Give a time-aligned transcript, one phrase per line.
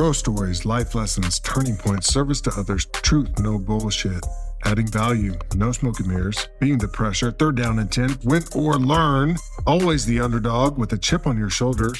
[0.00, 4.24] Grow stories, life lessons, turning points, service to others, truth, no bullshit.
[4.64, 9.36] Adding value, no smoke and mirrors, being the pressure, third down 10, win or learn,
[9.66, 11.92] always the underdog with a chip on your shoulder.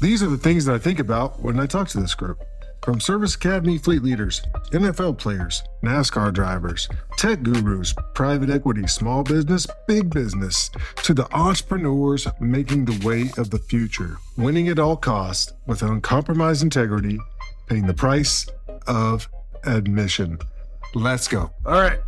[0.00, 2.42] These are the things that I think about when I talk to this group.
[2.82, 4.42] From Service Academy fleet leaders,
[4.72, 10.70] NFL players, NASCAR drivers, tech gurus, private equity, small business, big business,
[11.04, 16.62] to the entrepreneurs making the way of the future, winning at all costs with uncompromised
[16.62, 17.18] integrity,
[17.66, 18.46] paying the price
[18.86, 19.28] of
[19.64, 20.38] admission.
[20.94, 21.50] Let's go.
[21.64, 21.98] All right.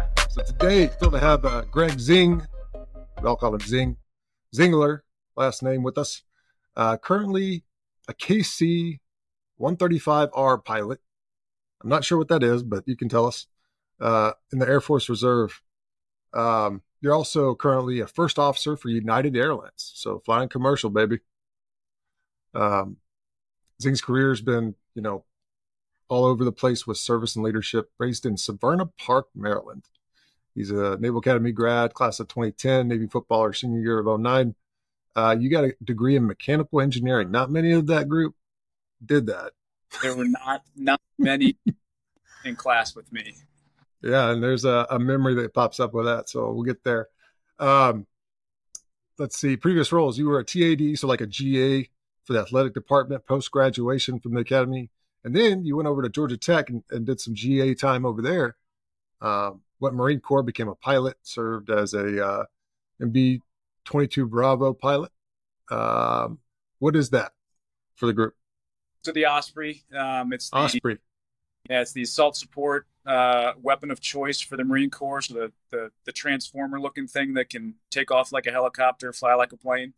[0.28, 2.42] So today, thrilled to have uh, Greg Zing,
[3.24, 3.96] I'll call him Zing,
[4.54, 5.00] Zingler,
[5.34, 6.24] last name with us.
[6.76, 7.64] Uh, currently
[8.06, 9.00] a KC
[9.58, 11.00] 135R pilot.
[11.82, 13.46] I'm not sure what that is, but you can tell us.
[13.98, 15.62] Uh, in the Air Force Reserve.
[16.34, 21.20] Um, you're also currently a first officer for United Airlines, so flying commercial, baby.
[22.52, 22.98] Um,
[23.80, 25.24] Zing's career has been, you know,
[26.08, 27.90] all over the place with service and leadership.
[27.98, 29.84] Raised in Severna Park, Maryland.
[30.54, 34.54] He's a Naval Academy grad, class of 2010, Navy footballer, senior year of 09.
[35.14, 37.30] Uh, you got a degree in mechanical engineering.
[37.30, 38.34] Not many of that group
[39.04, 39.52] did that.
[40.02, 41.56] There were not not many
[42.44, 43.34] in class with me.
[44.02, 47.08] Yeah, and there's a, a memory that pops up with that, so we'll get there.
[47.58, 48.06] Um,
[49.18, 49.56] let's see.
[49.56, 51.88] Previous roles: you were a TAD, so like a GA
[52.26, 54.90] for the athletic department post graduation from the academy,
[55.24, 58.20] and then you went over to Georgia Tech and, and did some GA time over
[58.20, 58.56] there.
[59.20, 62.44] Um, went Marine Corps, became a pilot, served as a uh,
[63.00, 63.40] MV
[63.84, 65.12] 22 Bravo pilot.
[65.70, 66.38] Um,
[66.78, 67.32] what is that
[67.94, 68.34] for the group?
[69.02, 69.84] So the Osprey.
[69.96, 70.98] Um, it's the, Osprey.
[71.70, 75.22] Yeah, it's the assault support uh, weapon of choice for the Marine Corps.
[75.22, 79.34] So the, the the transformer looking thing that can take off like a helicopter, fly
[79.34, 79.94] like a plane.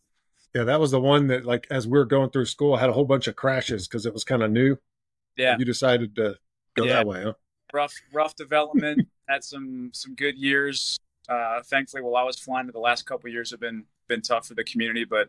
[0.55, 2.93] Yeah, that was the one that, like, as we were going through school, had a
[2.93, 4.77] whole bunch of crashes because it was kind of new.
[5.37, 6.37] Yeah, you decided to
[6.75, 6.95] go Yeah.
[6.95, 7.35] that way, huh?
[7.73, 9.09] rough rough development.
[9.29, 10.99] had some some good years.
[11.29, 14.47] Uh, thankfully, while I was flying, the last couple of years have been been tough
[14.47, 15.29] for the community, but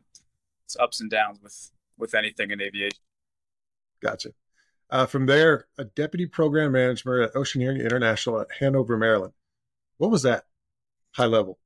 [0.63, 2.97] it's ups and downs with with anything in aviation.
[4.01, 4.29] Gotcha.
[4.89, 9.33] Uh, from there, a deputy program manager at Oceaneering International at Hanover, Maryland.
[9.97, 10.45] What was that?
[11.11, 11.59] High level.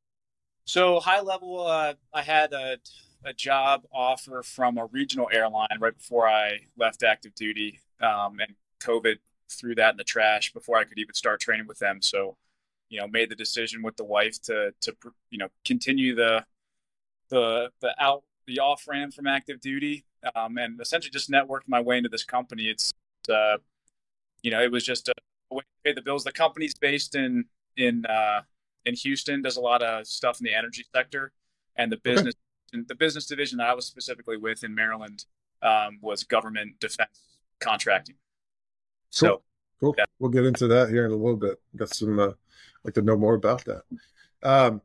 [0.65, 2.77] So high level, uh, I had a,
[3.25, 8.55] a job offer from a regional airline right before I left active duty, um, and
[8.79, 9.17] COVID
[9.49, 12.01] threw that in the trash before I could even start training with them.
[12.01, 12.37] So,
[12.89, 14.95] you know, made the decision with the wife to to
[15.29, 16.45] you know continue the
[17.29, 21.79] the the out the off ramp from active duty, um, and essentially just networked my
[21.79, 22.63] way into this company.
[22.69, 22.93] It's
[23.29, 23.57] uh,
[24.41, 25.13] you know, it was just a
[25.49, 26.23] way to pay the bills.
[26.23, 27.45] The company's based in
[27.77, 28.41] in uh,
[28.85, 31.31] in Houston, does a lot of stuff in the energy sector,
[31.75, 32.35] and the business
[32.87, 35.25] the business division that I was specifically with in Maryland
[35.61, 37.19] um, was government defense
[37.59, 38.15] contracting.
[39.09, 39.43] So
[39.83, 39.95] Cool.
[39.97, 40.05] Yeah.
[40.17, 41.59] We'll get into that here in a little bit.
[41.75, 42.31] Got some uh,
[42.85, 43.83] like to know more about that.
[44.41, 44.81] Um,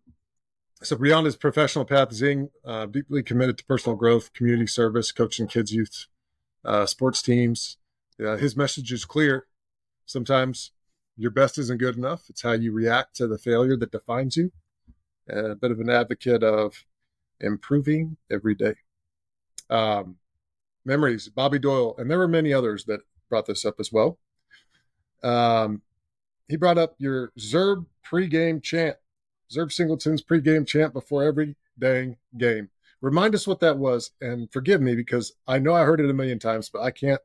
[0.82, 5.46] so beyond his professional path, Zing uh, deeply committed to personal growth, community service, coaching
[5.46, 6.06] kids, youth,
[6.64, 7.76] uh, sports teams.
[8.20, 9.46] Uh, his message is clear.
[10.04, 10.72] Sometimes
[11.16, 12.24] your best isn't good enough.
[12.28, 14.50] It's how you react to the failure that defines you.
[15.28, 16.84] And a bit of an advocate of
[17.40, 18.74] improving every day.
[19.70, 20.16] Um,
[20.84, 24.18] memories, Bobby Doyle, and there were many others that brought this up as well.
[25.22, 25.82] Um,
[26.48, 28.96] he brought up your Zerb pregame chant,
[29.52, 32.70] Zerb Singleton's pregame chant before every dang game.
[33.00, 36.14] Remind us what that was, and forgive me because I know I heard it a
[36.14, 37.20] million times, but I can't,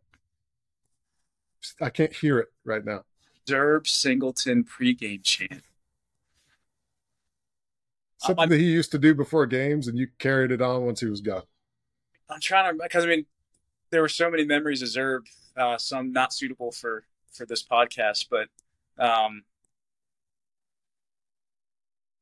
[1.81, 3.05] I can't hear it right now.
[3.47, 5.63] Derb Singleton pregame chant.
[8.23, 11.07] Something that he used to do before games, and you carried it on once he
[11.07, 11.43] was gone.
[12.29, 13.25] I'm trying to because I mean
[13.91, 15.21] there were so many memories of Zerb,
[15.57, 17.03] uh, some not suitable for
[17.33, 18.47] for this podcast, but
[18.97, 19.43] um,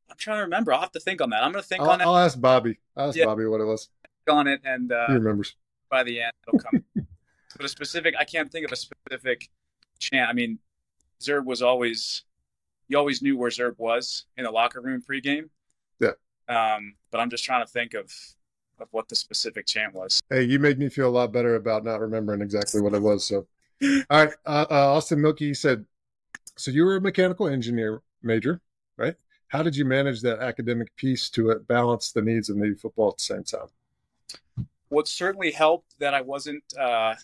[0.09, 0.73] I'm trying to remember.
[0.73, 1.43] I'll have to think on that.
[1.43, 2.79] I'm going to think I'll, on it, I'll ask Bobby.
[2.97, 3.25] I'll ask Yeah.
[3.25, 3.89] Bobby what it was.
[4.29, 5.55] on it, and uh, He remembers.
[5.89, 6.83] by the end it'll come.
[7.55, 9.49] but a specific, I can't think of a specific
[9.99, 10.29] chant.
[10.29, 10.59] I mean,
[11.21, 12.23] Zerb was always,
[12.87, 15.49] you always knew where Zerb was in the locker room pregame.
[16.01, 16.75] Yeah.
[16.75, 18.11] Um, but I'm just trying to think of
[18.79, 20.19] of what the specific chant was.
[20.29, 23.23] Hey, you made me feel a lot better about not remembering exactly what it was.
[23.23, 23.45] So,
[23.83, 25.85] all right, uh, uh, Austin Milky said,
[26.57, 28.59] so you were a mechanical engineer major,
[28.97, 29.15] right?
[29.49, 33.09] How did you manage that academic piece to uh, balance the needs of Navy football
[33.09, 33.67] at the same time?
[34.91, 37.15] what certainly helped that I wasn't uh,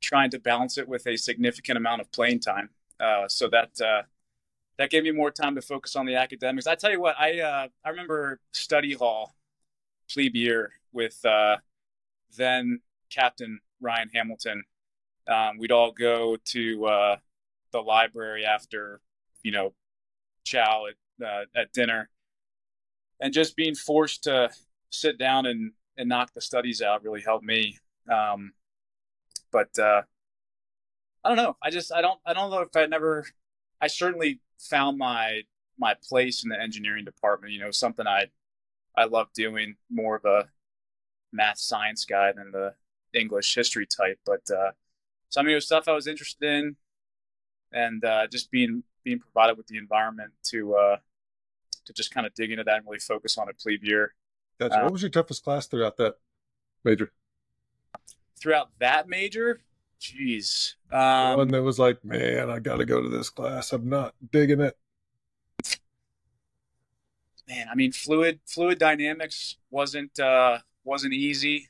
[0.00, 2.70] trying to balance it with a significant amount of playing time.
[2.98, 4.02] Uh, so that uh,
[4.78, 6.66] that gave me more time to focus on the academics.
[6.66, 9.34] I tell you what, I uh, I remember study hall
[10.10, 11.56] plebe year with uh,
[12.36, 12.80] then
[13.10, 14.64] Captain Ryan Hamilton,
[15.28, 17.16] um, we'd all go to uh,
[17.72, 19.00] the library after,
[19.42, 19.74] you know,
[20.44, 22.08] chow at, uh, at dinner.
[23.20, 24.50] And just being forced to
[24.90, 27.78] sit down and, and knock the studies out really helped me.
[28.10, 28.52] Um,
[29.52, 30.02] but uh,
[31.22, 31.56] I don't know.
[31.62, 33.26] I just I don't I don't know if I never.
[33.80, 35.42] I certainly found my
[35.78, 37.52] my place in the engineering department.
[37.52, 38.26] You know, something I
[38.96, 39.76] I love doing.
[39.90, 40.48] More of a
[41.32, 42.74] math science guy than the
[43.14, 44.18] English history type.
[44.24, 44.72] But uh,
[45.28, 46.76] some of was stuff I was interested in,
[47.72, 50.96] and uh, just being being provided with the environment to uh,
[51.84, 54.14] to just kind of dig into that and really focus on it plebe year.
[54.58, 54.82] Gotcha.
[54.82, 56.16] what was your toughest class throughout that
[56.84, 57.10] major?
[58.38, 59.60] Throughout that major,
[60.02, 60.74] Jeez.
[60.90, 63.72] Um, One that was like, man, I got to go to this class.
[63.72, 64.76] I'm not digging it.
[67.48, 71.68] Man, I mean, fluid fluid dynamics wasn't uh, wasn't easy.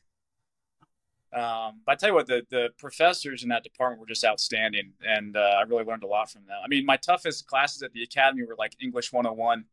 [1.34, 4.92] Um, but I tell you what, the the professors in that department were just outstanding,
[5.06, 6.56] and uh, I really learned a lot from them.
[6.64, 9.64] I mean, my toughest classes at the academy were like English 101,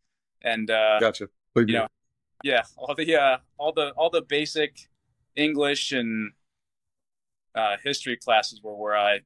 [0.42, 1.30] and uh, gotcha.
[1.56, 1.88] you know,
[2.44, 4.90] yeah, all the uh, all the all the basic
[5.36, 6.32] English and
[7.56, 9.20] uh, history classes were where I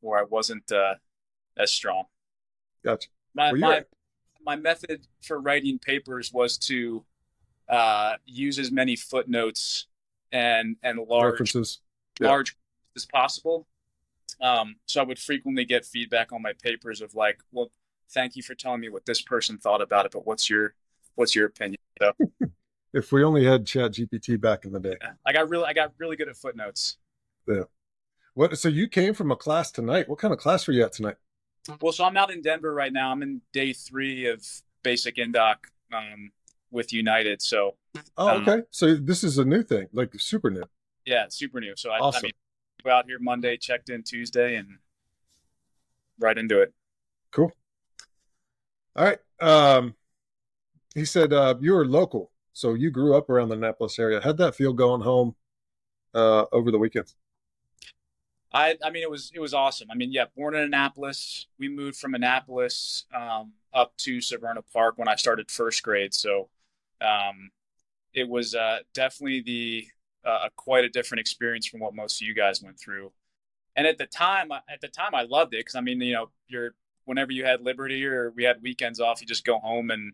[0.00, 0.94] where I wasn't uh,
[1.56, 2.04] as strong.
[2.84, 3.08] Gotcha.
[3.34, 3.84] My well, my,
[4.44, 7.04] my method for writing papers was to
[7.68, 9.86] uh, use as many footnotes
[10.32, 11.80] and and large references
[12.20, 12.28] yeah.
[12.28, 12.56] large
[12.94, 13.66] as possible.
[14.40, 17.70] Um, so I would frequently get feedback on my papers of like, well,
[18.10, 20.74] thank you for telling me what this person thought about it, but what's your
[21.14, 21.80] what's your opinion?
[22.00, 22.12] So,
[22.92, 25.92] if we only had Chat GPT back in the day, I got really I got
[25.98, 26.98] really good at footnotes.
[27.46, 27.62] Yeah.
[28.34, 28.58] What?
[28.58, 30.08] So you came from a class tonight.
[30.08, 31.16] What kind of class were you at tonight?
[31.80, 33.10] Well, so I'm out in Denver right now.
[33.10, 34.46] I'm in day three of
[34.82, 35.56] basic indoc
[35.92, 36.30] um,
[36.70, 37.42] with United.
[37.42, 37.76] So.
[38.16, 38.62] Oh, um, okay.
[38.70, 40.64] So this is a new thing, like super new.
[41.04, 41.74] Yeah, super new.
[41.76, 42.18] So I, awesome.
[42.18, 42.32] I mean,
[42.84, 44.78] go out here Monday, checked in Tuesday, and
[46.18, 46.74] right into it.
[47.32, 47.52] Cool.
[48.94, 49.18] All right.
[49.40, 49.94] Um,
[50.94, 54.20] he said uh, you were local, so you grew up around the Annapolis area.
[54.22, 55.34] How'd that feel going home
[56.14, 57.14] uh, over the weekends?
[58.52, 59.90] I, I mean, it was it was awesome.
[59.90, 61.46] I mean, yeah, born in Annapolis.
[61.58, 66.14] We moved from Annapolis um, up to Severna Park when I started first grade.
[66.14, 66.48] So
[67.00, 67.50] um,
[68.14, 69.86] it was uh, definitely the
[70.24, 73.12] uh, quite a different experience from what most of you guys went through.
[73.76, 76.30] And at the time, at the time, I loved it because I mean, you know,
[76.48, 80.12] you're whenever you had liberty or we had weekends off, you just go home and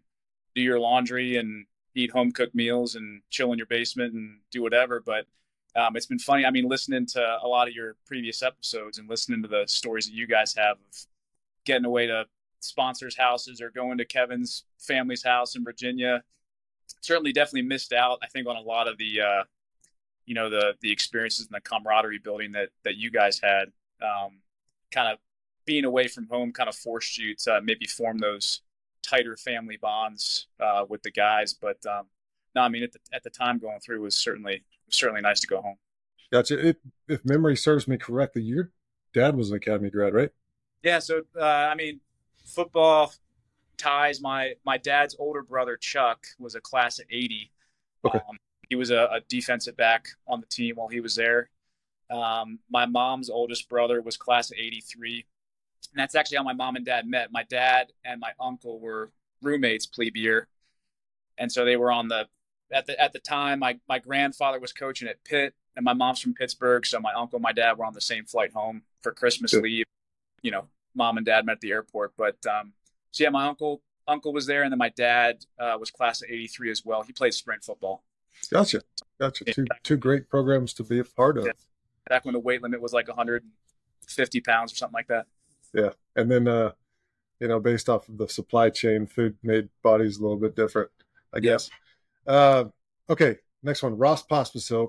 [0.55, 4.63] do your laundry and eat home cooked meals and chill in your basement and do
[4.63, 5.01] whatever.
[5.01, 5.27] But
[5.75, 6.45] um, it's been funny.
[6.45, 10.07] I mean, listening to a lot of your previous episodes and listening to the stories
[10.07, 11.07] that you guys have of
[11.65, 12.27] getting away to
[12.61, 16.23] sponsors' houses or going to Kevin's family's house in Virginia.
[17.01, 18.19] Certainly, definitely missed out.
[18.23, 19.45] I think on a lot of the, uh,
[20.27, 23.73] you know, the the experiences and the camaraderie building that that you guys had.
[24.03, 24.41] Um,
[24.91, 25.19] kind of
[25.65, 28.61] being away from home kind of forced you to maybe form those
[29.03, 31.55] tighter family bonds uh, with the guys.
[31.55, 32.07] But um,
[32.55, 35.47] no, I mean at the at the time going through was certainly certainly nice to
[35.47, 35.77] go home.
[36.33, 36.69] Gotcha.
[36.69, 36.77] If,
[37.09, 38.71] if memory serves me correctly, your
[39.13, 40.31] dad was an academy grad, right?
[40.83, 40.99] Yeah.
[40.99, 42.01] So, uh, I mean,
[42.45, 43.13] football
[43.77, 44.21] ties.
[44.21, 47.51] My my dad's older brother Chuck was a class of '80.
[48.05, 48.19] Okay.
[48.29, 48.39] Um,
[48.69, 51.51] he was a, a, defensive back on the team while he was there.
[52.11, 55.25] Um, my mom's oldest brother was class of '83,
[55.93, 57.31] and that's actually how my mom and dad met.
[57.31, 59.11] My dad and my uncle were
[59.43, 60.49] roommates plebe year,
[61.37, 62.27] and so they were on the
[62.73, 66.21] at the at the time, my my grandfather was coaching at Pitt, and my mom's
[66.21, 69.13] from Pittsburgh, so my uncle and my dad were on the same flight home for
[69.13, 69.85] Christmas leave.
[70.43, 72.73] You know, mom and dad met at the airport, but um,
[73.11, 76.29] so yeah, my uncle uncle was there, and then my dad uh, was class of
[76.31, 77.03] '83 as well.
[77.03, 78.03] He played sprint football.
[78.51, 78.83] Gotcha,
[79.21, 79.45] gotcha.
[79.45, 81.47] Two two great programs to be a part of.
[81.47, 81.53] Yeah.
[82.09, 85.27] Back when the weight limit was like 150 pounds or something like that.
[85.73, 86.73] Yeah, and then uh,
[87.39, 90.91] you know, based off of the supply chain, food made bodies a little bit different,
[91.33, 91.71] I guess.
[92.27, 92.65] Uh,
[93.11, 93.97] okay, next one.
[93.97, 94.89] Ross Pospisil.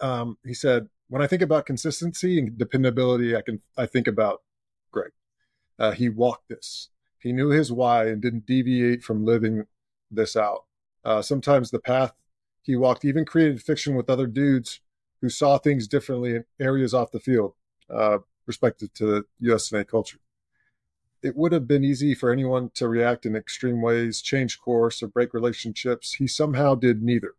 [0.00, 4.42] Um, he said, "When I think about consistency and dependability, I can I think about
[4.90, 5.12] Greg.
[5.78, 6.90] Uh, he walked this.
[7.18, 9.64] He knew his why and didn't deviate from living
[10.10, 10.64] this out.
[11.04, 12.12] Uh, sometimes the path
[12.62, 14.80] he walked even created fiction with other dudes
[15.20, 17.54] who saw things differently in areas off the field,
[17.88, 20.18] uh, respective to USNA culture
[21.26, 25.08] it would have been easy for anyone to react in extreme ways, change course, or
[25.08, 26.12] break relationships.
[26.12, 27.34] He somehow did neither.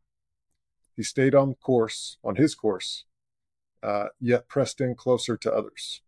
[0.98, 3.06] He stayed on course, on his course,
[3.82, 6.02] uh, yet pressed in closer to others.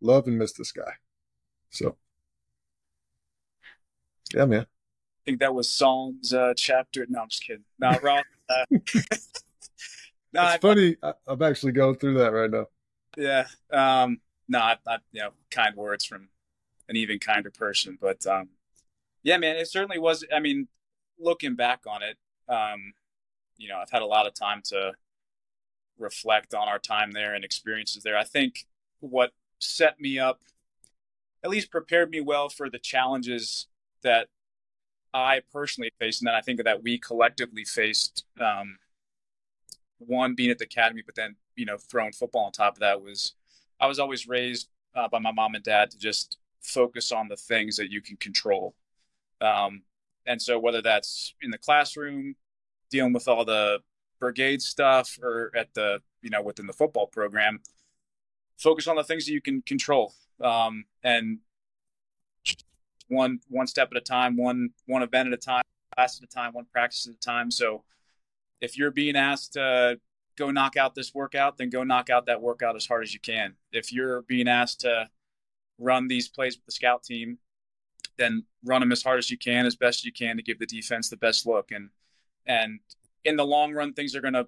[0.00, 0.92] Love and miss this guy.
[1.70, 1.96] So,
[4.32, 4.60] yeah, man.
[4.60, 7.04] I think that was Psalms uh, chapter.
[7.08, 7.64] No, I'm just kidding.
[7.80, 8.24] No, Rob.
[8.46, 9.40] Uh, no, it's
[10.34, 10.96] I, funny.
[11.02, 12.66] I, I'm actually going through that right now.
[13.16, 13.46] Yeah.
[13.70, 16.28] Um, no, not, not, you know, kind words from
[16.88, 18.48] an even kinder person, but, um,
[19.22, 20.24] yeah, man, it certainly was.
[20.32, 20.68] I mean,
[21.18, 22.92] looking back on it, um,
[23.56, 24.92] you know, I've had a lot of time to
[25.98, 28.18] reflect on our time there and experiences there.
[28.18, 28.66] I think
[29.00, 30.40] what set me up,
[31.42, 33.66] at least prepared me well for the challenges
[34.02, 34.28] that
[35.14, 38.24] I personally faced, and then I think that we collectively faced.
[38.38, 38.78] Um,
[39.98, 43.00] one being at the academy, but then you know throwing football on top of that
[43.00, 43.34] was
[43.80, 47.36] I was always raised uh, by my mom and dad to just focus on the
[47.36, 48.74] things that you can control.
[49.40, 49.82] Um,
[50.26, 52.34] and so whether that's in the classroom,
[52.90, 53.80] dealing with all the
[54.18, 57.60] brigade stuff, or at the you know within the football program,
[58.58, 60.14] focus on the things that you can control.
[60.40, 61.38] Um, and
[63.08, 65.62] one one step at a time, one one event at a time,
[65.94, 67.50] class at a time, one practice at a time.
[67.50, 67.84] So
[68.60, 70.00] if you're being asked to
[70.36, 73.20] go knock out this workout, then go knock out that workout as hard as you
[73.20, 73.54] can.
[73.72, 75.08] If you're being asked to
[75.78, 77.38] run these plays with the scout team,
[78.16, 80.66] then run them as hard as you can, as best you can to give the
[80.66, 81.70] defense the best look.
[81.70, 81.90] And
[82.46, 82.80] and
[83.24, 84.46] in the long run, things are going to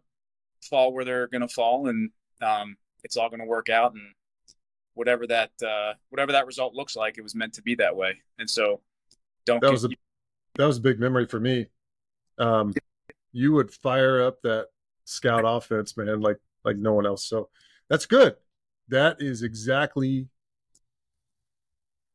[0.62, 2.10] fall where they're going to fall, and
[2.42, 3.94] um, it's all going to work out.
[3.94, 4.02] And
[4.94, 8.16] whatever that uh, whatever that result looks like, it was meant to be that way.
[8.38, 8.80] And so,
[9.44, 9.60] don't.
[9.60, 9.88] That was a
[10.56, 11.66] that was a big memory for me.
[12.38, 12.74] Um,
[13.32, 14.68] you would fire up that
[15.04, 17.26] scout offense, man, like like no one else.
[17.26, 17.48] So
[17.88, 18.36] that's good.
[18.88, 20.28] That is exactly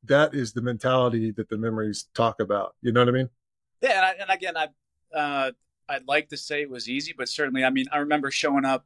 [0.05, 2.75] that is the mentality that the memories talk about.
[2.81, 3.29] You know what I mean?
[3.81, 4.67] Yeah, and, I, and again, I
[5.17, 5.51] uh,
[5.89, 8.86] I'd like to say it was easy, but certainly, I mean, I remember showing up,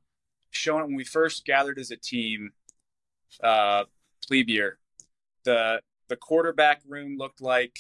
[0.52, 2.52] showing up when we first gathered as a team,
[3.44, 3.84] uh,
[4.28, 4.80] plebe year.
[5.44, 7.78] The the quarterback room looked like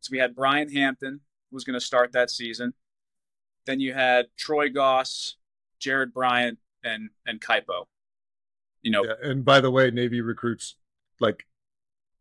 [0.00, 1.20] so we had Brian Hampton
[1.50, 2.74] who was going to start that season.
[3.66, 5.36] Then you had Troy Goss,
[5.80, 7.86] Jarod Bryant, and and Kaipo.
[8.82, 10.76] You know, yeah, and by the way, Navy recruits
[11.20, 11.46] like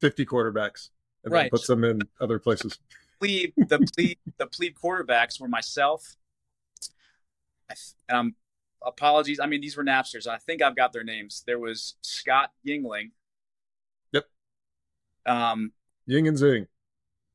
[0.01, 0.89] fifty quarterbacks
[1.23, 1.51] and right.
[1.51, 2.79] puts them in other places.
[3.19, 6.17] Plebe, the plebe, the plebe quarterbacks were myself,
[8.09, 8.35] and I'm
[8.85, 9.39] apologies.
[9.39, 10.27] I mean, these were Napsters.
[10.27, 11.43] I think I've got their names.
[11.45, 13.11] There was Scott Yingling.
[14.11, 14.25] Yep.
[15.27, 15.71] Um,
[16.07, 16.67] Ying and Zing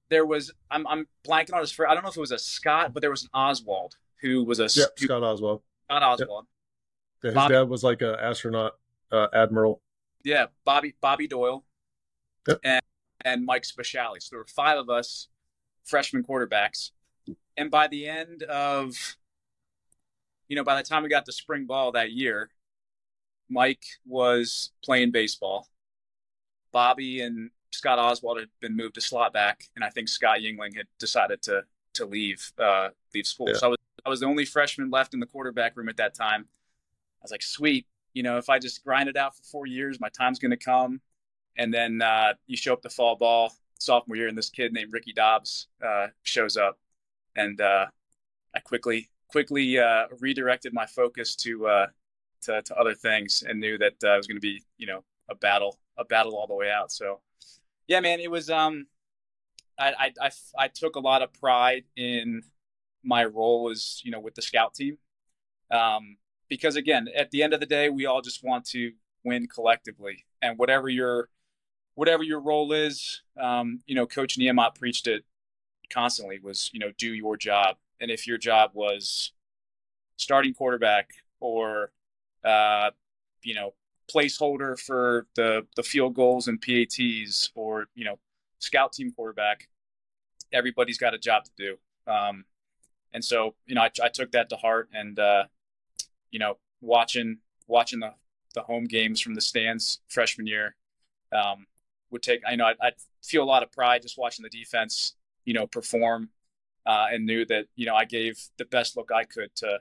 [0.08, 1.90] there was I'm I'm blanking on his first.
[1.90, 4.60] I don't know if it was a Scott, but there was an Oswald who was
[4.60, 5.62] a yep, who, Scott Oswald.
[5.88, 6.46] Scott Oswald.
[7.24, 7.34] Yep.
[7.34, 8.72] Yeah, his dad was like an astronaut
[9.10, 9.80] uh, admiral.
[10.24, 11.64] Yeah, Bobby Bobby Doyle.
[12.46, 12.60] Yep.
[12.64, 12.82] And
[13.24, 14.20] and Mike Speciale.
[14.20, 15.28] So there were five of us
[15.84, 16.90] freshman quarterbacks.
[17.56, 19.16] And by the end of
[20.48, 22.50] you know, by the time we got to spring ball that year,
[23.48, 25.68] Mike was playing baseball.
[26.72, 30.76] Bobby and Scott Oswald had been moved to slot back, and I think Scott Yingling
[30.76, 31.62] had decided to
[31.94, 33.48] to leave uh, leave school.
[33.48, 33.54] Yeah.
[33.56, 36.14] So I was I was the only freshman left in the quarterback room at that
[36.14, 36.46] time.
[37.20, 40.00] I was like, sweet, you know, if I just grind it out for four years,
[40.00, 41.00] my time's going to come.
[41.56, 44.92] And then uh, you show up to fall ball sophomore year, and this kid named
[44.92, 46.78] Ricky Dobbs uh, shows up,
[47.34, 47.86] and uh,
[48.54, 51.86] I quickly quickly uh, redirected my focus to, uh,
[52.42, 55.04] to, to other things, and knew that uh, it was going to be you know
[55.28, 56.92] a battle a battle all the way out.
[56.92, 57.20] So
[57.86, 58.50] yeah, man, it was.
[58.50, 58.86] Um,
[59.78, 62.42] I, I, I, I took a lot of pride in
[63.04, 64.98] my role as you know with the scout team,
[65.70, 66.16] um,
[66.48, 68.92] because again, at the end of the day, we all just want to
[69.24, 71.28] win collectively, and whatever your
[71.96, 75.24] whatever your role is, um, you know, Coach Niumat preached it
[75.90, 79.32] constantly was you know do your job, and if your job was
[80.16, 81.10] starting quarterback
[81.40, 81.90] or
[82.44, 82.90] uh,
[83.42, 83.74] you know
[84.12, 88.18] placeholder for the the field goals and PATs or you know
[88.60, 89.68] scout team quarterback.
[90.52, 91.76] Everybody's got a job to do,
[92.10, 92.44] um,
[93.12, 95.44] and so you know I, I took that to heart, and uh,
[96.30, 98.12] you know watching watching the
[98.54, 100.76] the home games from the stands freshman year
[101.32, 101.66] um,
[102.16, 102.40] would take.
[102.46, 102.92] I know I, I
[103.22, 106.30] feel a lot of pride just watching the defense, you know, perform,
[106.86, 109.80] uh, and knew that you know I gave the best look I could to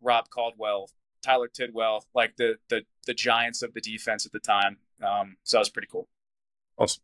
[0.00, 0.90] Rob Caldwell,
[1.22, 4.78] Tyler Tidwell, like the the the giants of the defense at the time.
[5.02, 6.08] Um, so that was pretty cool.
[6.78, 7.02] Awesome.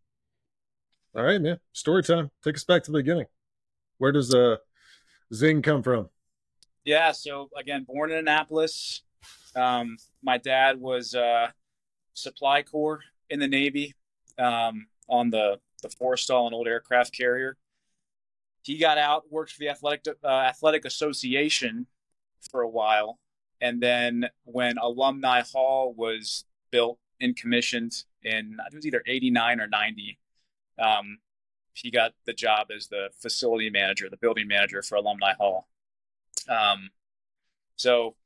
[1.15, 1.61] All right, man.
[1.73, 2.31] Story time.
[2.43, 3.27] Take us back to the beginning.
[3.99, 4.57] Where does uh
[5.33, 6.09] Zing come from?
[6.85, 9.03] Yeah, so again, born in Annapolis.
[9.57, 11.49] Um, my dad was uh,
[12.15, 13.95] supply corps in the Navy
[14.39, 17.57] um, on the the Forrestal, an old aircraft carrier.
[18.63, 21.87] He got out, worked for the athletic uh, athletic association
[22.51, 23.19] for a while,
[23.61, 29.67] and then when Alumni Hall was built and commissioned in, it was either 89 or
[29.67, 30.19] 90,
[30.79, 31.19] um,
[31.73, 35.69] he got the job as the facility manager, the building manager for Alumni Hall.
[36.49, 36.91] Um,
[37.77, 38.17] so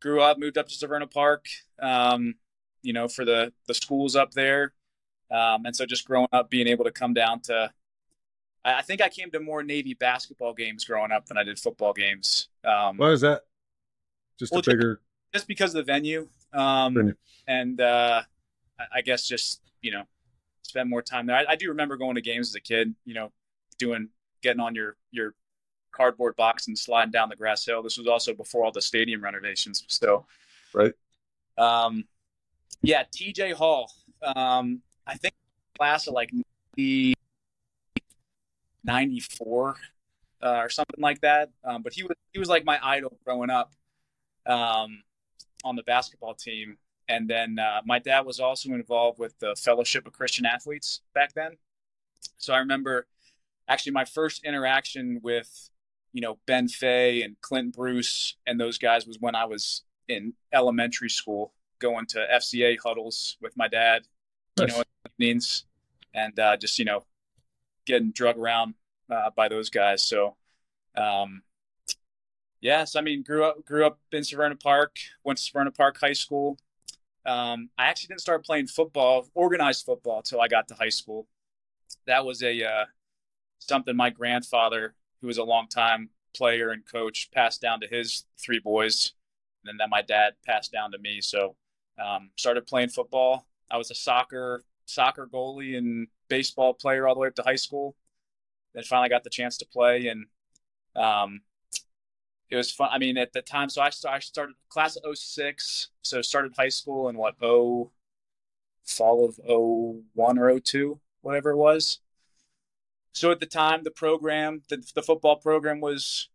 [0.00, 1.46] grew up, moved up to Severna Park,
[1.80, 2.34] um,
[2.82, 4.72] you know, for the the schools up there.
[5.30, 7.70] Um, and so just growing up, being able to come down to,
[8.64, 11.92] I think I came to more Navy basketball games growing up than I did football
[11.92, 12.48] games.
[12.64, 13.42] Um, Why is that?
[14.38, 15.00] Just well, a bigger.
[15.32, 16.28] Just because of the venue.
[16.52, 17.14] Um, venue.
[17.46, 18.22] And uh,
[18.92, 20.02] I guess just, you know,
[20.62, 21.36] spend more time there.
[21.36, 23.32] I, I do remember going to games as a kid, you know,
[23.78, 24.08] doing,
[24.42, 25.34] getting on your, your
[25.92, 27.82] cardboard box and sliding down the grass hill.
[27.82, 29.84] This was also before all the stadium renovations.
[29.88, 30.26] So,
[30.74, 30.92] right.
[31.56, 32.04] Um,
[32.82, 33.90] yeah, TJ Hall.
[34.22, 35.34] Um, I think
[35.76, 36.30] class of like
[38.84, 39.76] 94
[40.42, 41.50] uh, or something like that.
[41.64, 43.72] Um, but he was he was like my idol growing up
[44.46, 45.02] um,
[45.64, 46.78] on the basketball team.
[47.08, 51.32] And then uh, my dad was also involved with the Fellowship of Christian Athletes back
[51.34, 51.56] then.
[52.38, 53.08] So I remember
[53.66, 55.70] actually my first interaction with
[56.12, 60.34] you know Ben Fay and Clint Bruce and those guys was when I was in
[60.52, 64.06] elementary school, going to FCA huddles with my dad
[64.60, 64.82] you know,
[65.20, 65.64] evenings,
[66.14, 67.04] and uh, just you know,
[67.86, 68.74] getting drug around
[69.10, 70.02] uh, by those guys.
[70.02, 70.36] So,
[70.96, 71.42] um,
[72.60, 74.96] yes, I mean, grew up grew up in Severna Park.
[75.24, 76.58] Went to Severna Park High School.
[77.26, 81.26] Um, I actually didn't start playing football, organized football, until I got to high school.
[82.06, 82.84] That was a uh,
[83.58, 88.24] something my grandfather, who was a long time player and coach, passed down to his
[88.38, 89.12] three boys,
[89.62, 91.20] and then that my dad passed down to me.
[91.20, 91.56] So,
[92.02, 97.20] um, started playing football I was a soccer soccer goalie and baseball player all the
[97.20, 97.96] way up to high school.
[98.74, 100.26] Then finally got the chance to play, and
[100.94, 101.40] um,
[102.50, 102.88] it was fun.
[102.92, 106.68] I mean, at the time, so I, I started class of 06, so started high
[106.68, 107.90] school in what, oh,
[108.84, 112.00] fall of 01 or 02, whatever it was.
[113.12, 116.28] So at the time, the program, the, the football program was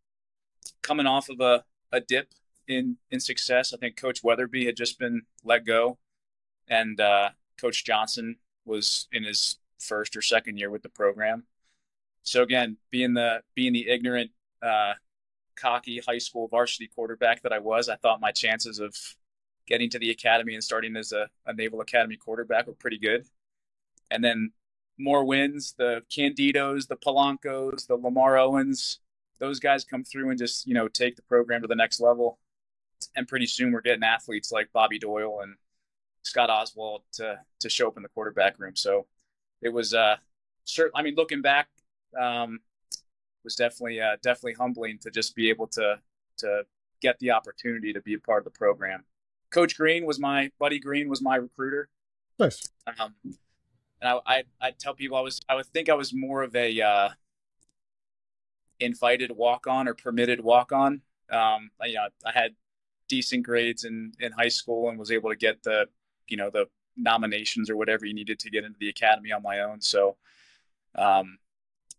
[0.82, 2.34] coming off of a, a dip
[2.68, 3.74] in, in success.
[3.74, 5.98] I think Coach Weatherby had just been let go
[6.68, 11.44] and uh, Coach Johnson was in his first or second year with the program.
[12.24, 14.94] So again, being the being the ignorant, uh,
[15.56, 18.96] cocky high school varsity quarterback that I was, I thought my chances of
[19.68, 23.26] getting to the academy and starting as a, a Naval Academy quarterback were pretty good.
[24.12, 24.52] And then
[24.98, 29.00] more wins, the Candidos, the Polancos, the Lamar Owens,
[29.40, 32.40] those guys come through and just, you know, take the program to the next level.
[33.16, 35.56] And pretty soon we're getting athletes like Bobby Doyle and
[36.26, 38.76] Scott Oswald to to show up in the quarterback room.
[38.76, 39.06] So
[39.62, 40.18] it was uh
[40.66, 40.92] certain.
[40.96, 41.68] I mean, looking back,
[42.20, 42.60] um,
[43.44, 46.00] was definitely uh, definitely humbling to just be able to
[46.40, 46.64] to
[47.02, 49.06] get the opportunity to be a part of the program.
[49.52, 50.80] Coach Green was my buddy.
[50.80, 51.88] Green was my recruiter.
[52.40, 52.68] Nice.
[53.00, 53.14] Um,
[54.02, 56.56] and I, I I tell people I was I would think I was more of
[56.56, 57.10] a uh,
[58.80, 61.02] invited walk on or permitted walk on.
[61.32, 62.56] Um, you know, I had
[63.08, 65.86] decent grades in in high school and was able to get the
[66.28, 69.60] you know the nominations or whatever you needed to get into the academy on my
[69.60, 69.82] own.
[69.82, 70.16] So,
[70.96, 71.38] um,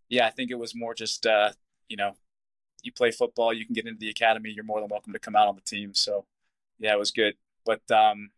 [0.08, 1.50] yeah, I think it was more just uh,
[1.88, 2.16] you know,
[2.82, 4.50] you play football, you can get into the academy.
[4.50, 5.94] You're more than welcome to come out on the team.
[5.94, 6.24] So,
[6.78, 7.34] yeah, it was good.
[7.64, 8.30] But um,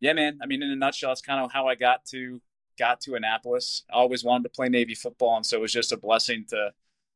[0.00, 0.38] yeah, man.
[0.42, 2.40] I mean, in a nutshell, it's kind of how I got to
[2.78, 3.84] got to Annapolis.
[3.90, 6.72] I always wanted to play Navy football, and so it was just a blessing to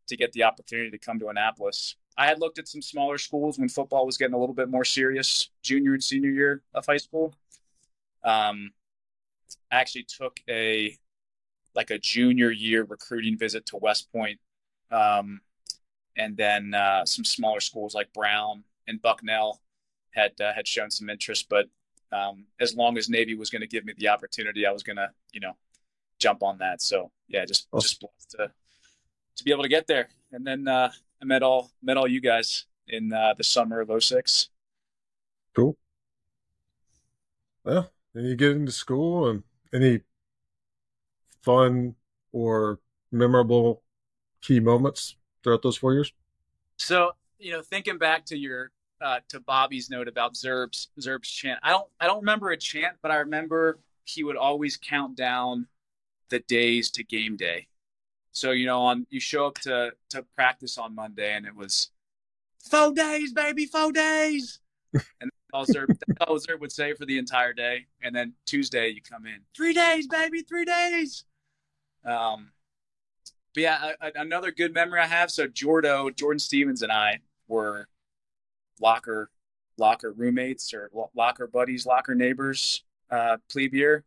[0.09, 1.97] to get the opportunity to come to Annapolis.
[2.17, 4.85] I had looked at some smaller schools when football was getting a little bit more
[4.85, 7.35] serious, junior and senior year of high school.
[8.25, 8.73] Um,
[9.71, 10.97] I actually took a
[11.75, 14.39] like a junior year recruiting visit to West Point,
[14.91, 15.41] um,
[16.17, 19.61] and then uh, some smaller schools like Brown and Bucknell
[20.11, 21.49] had uh, had shown some interest.
[21.49, 21.67] But
[22.13, 24.97] um, as long as Navy was going to give me the opportunity, I was going
[24.97, 25.57] to you know
[26.19, 26.83] jump on that.
[26.83, 27.89] So yeah, just awesome.
[27.89, 28.53] just blessed to
[29.37, 30.09] to be able to get there.
[30.33, 34.03] And then uh, I met all met all you guys in uh, the summer of
[34.03, 34.49] 06.
[35.55, 35.77] Cool.
[37.65, 40.01] Well, then you get into school and any
[41.43, 41.95] fun
[42.33, 42.79] or
[43.11, 43.83] memorable
[44.41, 46.13] key moments throughout those four years?
[46.77, 48.71] So, you know, thinking back to your
[49.01, 52.97] uh, to Bobby's note about Zerb's Zerb's chant, I don't I don't remember a chant,
[53.03, 55.67] but I remember he would always count down
[56.29, 57.69] the days to game day.
[58.33, 61.91] So you know, on you show up to to practice on Monday, and it was
[62.59, 64.61] four days, baby, four days,
[64.95, 69.41] and all Zerb, would say for the entire day, and then Tuesday you come in
[69.55, 71.25] three days, baby, three days.
[72.05, 72.53] Um,
[73.55, 75.31] but yeah, a, another good memory I have.
[75.31, 77.87] So Jordo, Jordan Stevens, and I were
[78.81, 79.31] locker
[79.79, 84.05] locker roommates or locker buddies, locker neighbors, uh, plebe year,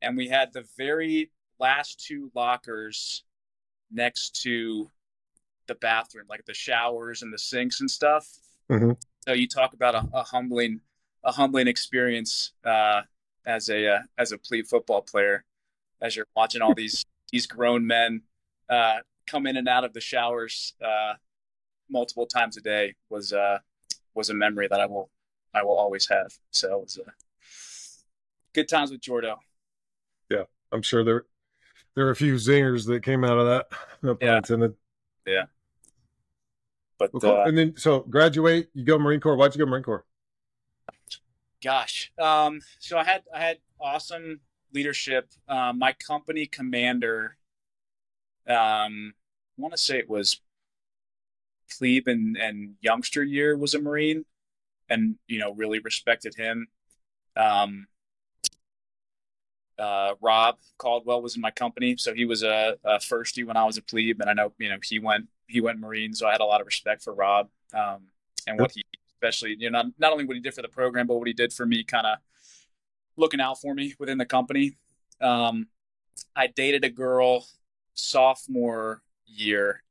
[0.00, 3.24] and we had the very last two lockers
[3.90, 4.90] next to
[5.66, 8.28] the bathroom, like the showers and the sinks and stuff.
[8.70, 8.92] Mm-hmm.
[9.26, 10.80] So you talk about a, a humbling
[11.24, 13.02] a humbling experience uh,
[13.46, 15.44] as a uh, as a plebe football player,
[16.00, 18.22] as you're watching all these these grown men
[18.68, 21.14] uh, come in and out of the showers uh,
[21.88, 23.58] multiple times a day was uh,
[24.14, 25.10] was a memory that I will
[25.54, 26.32] I will always have.
[26.50, 27.10] So it was uh,
[28.52, 29.36] good times with Jordo.
[30.28, 31.26] Yeah, I'm sure there
[31.94, 33.66] there are a few zingers that came out of that.
[34.02, 34.36] No pun Yeah.
[34.38, 34.74] intended.
[35.26, 35.44] Yeah.
[37.02, 37.32] But Well, cool.
[37.32, 39.34] uh, and then so graduate, you go Marine Corps.
[39.34, 40.04] Why'd you go Marine Corps?
[41.60, 44.38] gosh, um, so I had I had awesome
[44.72, 45.28] leadership.
[45.48, 47.36] Um, my company commander,
[48.48, 49.14] um,
[49.58, 50.40] I want to say it was
[51.76, 54.24] plebe and, and youngster year was a Marine,
[54.88, 56.68] and you know really respected him.
[57.36, 57.88] Um,
[59.76, 63.64] uh, Rob Caldwell was in my company, so he was a, a firstie when I
[63.64, 66.32] was a plebe, and I know you know he went he went Marine, so I
[66.32, 68.06] had a lot of respect for Rob um,
[68.46, 68.82] and what he
[69.22, 71.34] especially you know not, not only what he did for the program, but what he
[71.34, 72.18] did for me, kind of
[73.16, 74.76] looking out for me within the company.
[75.20, 75.68] Um,
[76.34, 77.46] I dated a girl
[77.94, 79.82] sophomore year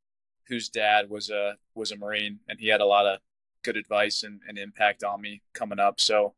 [0.47, 3.19] whose dad was a was a Marine, and he had a lot of
[3.63, 5.99] good advice and, and impact on me coming up.
[6.01, 6.33] So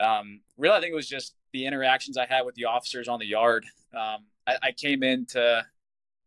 [0.00, 3.18] um, really, I think it was just the interactions I had with the officers on
[3.18, 3.64] the yard.
[3.94, 5.64] Um, I, I came into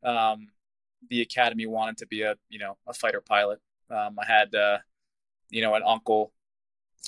[0.03, 0.47] um,
[1.09, 3.59] the academy wanted to be a you know a fighter pilot.
[3.89, 4.77] Um, I had uh,
[5.49, 6.33] you know an uncle,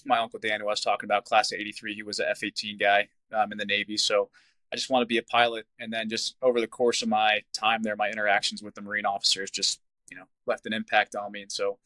[0.06, 1.94] my uncle Dan, who I was talking about, class of '83.
[1.96, 4.30] He was a F-18 guy um, in the Navy, so
[4.72, 5.66] I just want to be a pilot.
[5.80, 9.06] And then just over the course of my time there, my interactions with the Marine
[9.06, 11.78] officers just you know left an impact on me, and so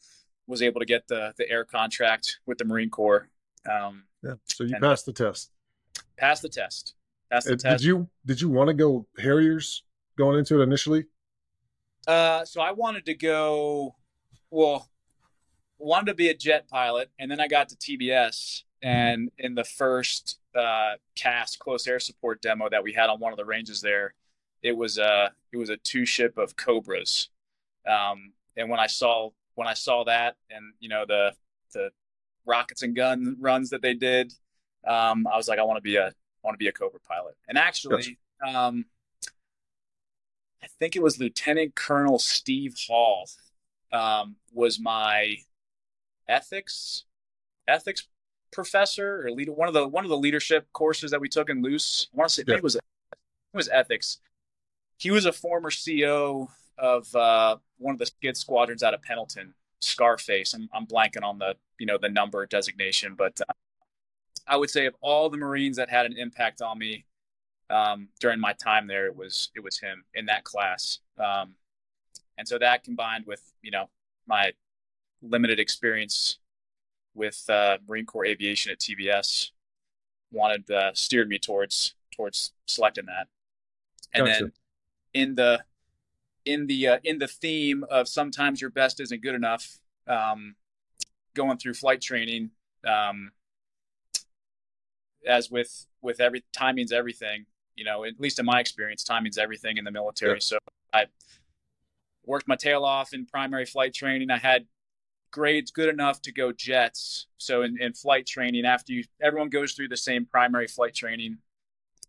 [0.46, 3.28] was able to get the the air contract with the Marine Corps.
[3.70, 4.34] Um, Yeah.
[4.44, 5.50] So you passed the test.
[6.18, 6.94] passed the test.
[7.30, 7.78] Passed the Uh, test.
[7.82, 9.82] Did you did you want to go Harriers
[10.16, 11.06] going into it initially?
[12.06, 13.94] Uh, so I wanted to go,
[14.50, 14.88] well,
[15.78, 19.64] wanted to be a jet pilot, and then I got to TBS, and in the
[19.64, 23.80] first uh, cast close air support demo that we had on one of the ranges
[23.80, 24.14] there,
[24.62, 27.28] it was a it was a two ship of Cobras,
[27.86, 31.32] um, and when I saw when I saw that, and you know the
[31.72, 31.90] the
[32.46, 34.32] rockets and gun runs that they did,
[34.86, 37.00] um, I was like, I want to be a I want to be a Cobra
[37.00, 38.18] pilot, and actually.
[38.46, 38.84] Um,
[40.64, 43.28] I think it was Lieutenant Colonel Steve Hall
[43.92, 45.36] um, was my
[46.26, 47.04] ethics
[47.68, 48.08] ethics
[48.50, 51.60] professor or leader one of the one of the leadership courses that we took in
[51.60, 52.08] loose.
[52.14, 52.54] I want to say Yeah.
[52.56, 52.82] it was it
[53.52, 54.18] was ethics.
[54.96, 56.48] He was a former CEO
[56.78, 60.54] of uh, one of the skid squadrons out of Pendleton, Scarface.
[60.54, 63.52] I'm, I'm blanking on the you know the number designation, but uh,
[64.46, 67.04] I would say of all the Marines that had an impact on me,
[67.70, 71.54] um, during my time there, it was it was him in that class, um,
[72.36, 73.88] and so that combined with you know
[74.26, 74.52] my
[75.22, 76.38] limited experience
[77.14, 79.50] with uh, Marine Corps aviation at TBS,
[80.32, 83.28] wanted uh, steered me towards towards selecting that,
[84.12, 84.44] and Gotcha.
[84.44, 84.52] then
[85.14, 85.64] in the
[86.44, 90.56] in the uh, in the theme of sometimes your best isn't good enough, um,
[91.34, 92.50] going through flight training.
[92.86, 93.32] Um,
[95.26, 99.76] as with with every timing's everything you know at least in my experience timing's everything
[99.76, 100.38] in the military Yeah.
[100.40, 100.58] so
[100.92, 101.06] i
[102.24, 104.66] worked my tail off in primary flight training i had
[105.30, 109.72] grades good enough to go jets so in, in flight training after you everyone goes
[109.72, 111.38] through the same primary flight training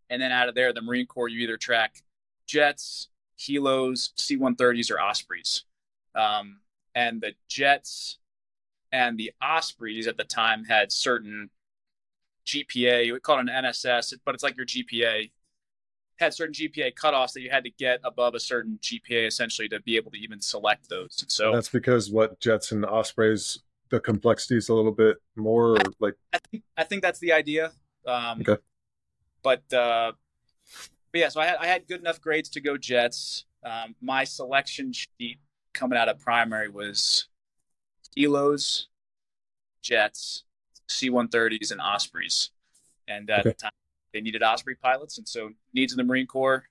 [0.10, 2.04] and then out of there the marine corps you either track
[2.48, 5.64] jets helos c-130s or ospreys
[6.14, 6.60] um,
[6.94, 8.20] and the jets
[8.92, 11.50] and the ospreys at the time had certain
[12.48, 13.12] GPA.
[13.12, 15.32] We call it an NSS, but it's like your GPA.
[16.18, 19.82] Had certain GPA cutoffs that you had to get above a certain GPA essentially to
[19.82, 21.26] be able to even select those.
[21.28, 25.78] So That's because what Jets and Ospreys, the complexity is a little bit more or
[26.00, 27.72] like I think I think that's the idea.
[28.08, 28.62] Um, Okay.
[29.44, 30.14] But uh,
[31.12, 33.46] but yeah, so I had I had good enough grades to go Jets.
[33.64, 35.40] Um, my selection sheet
[35.74, 37.28] coming out of primary was
[38.18, 38.86] Helos,
[39.82, 40.44] Jets,
[40.88, 42.52] C-130s, and Ospreys.
[43.08, 43.50] And at Okay.
[43.50, 43.72] the time,
[44.16, 46.64] they needed Osprey pilots, and so needs of the Marine Corps,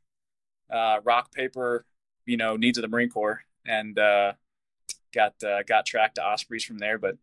[0.70, 1.84] uh, rock paper,
[2.24, 4.32] you know, needs of the Marine Corps, and uh,
[5.14, 6.96] got uh, got tracked to Ospreys from there.
[6.96, 7.18] But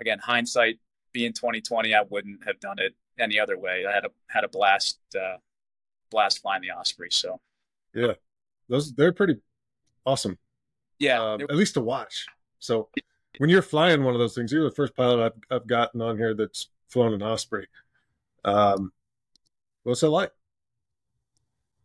[0.00, 0.80] again, hindsight
[1.12, 3.84] being 2020, I wouldn't have done it any other way.
[3.88, 5.36] I had a had a blast uh,
[6.10, 7.10] blast flying the Osprey.
[7.12, 7.40] So
[7.94, 8.14] yeah,
[8.68, 8.92] those.
[8.92, 9.36] They're pretty
[10.04, 10.36] awesome,
[10.98, 12.26] yeah, um, at least to watch.
[12.58, 12.88] So
[13.38, 16.18] when you're flying one of those things, you're the first pilot I've I've gotten on
[16.18, 17.68] here that's flown an Osprey.
[18.44, 18.90] Um,
[19.90, 20.32] what's it like?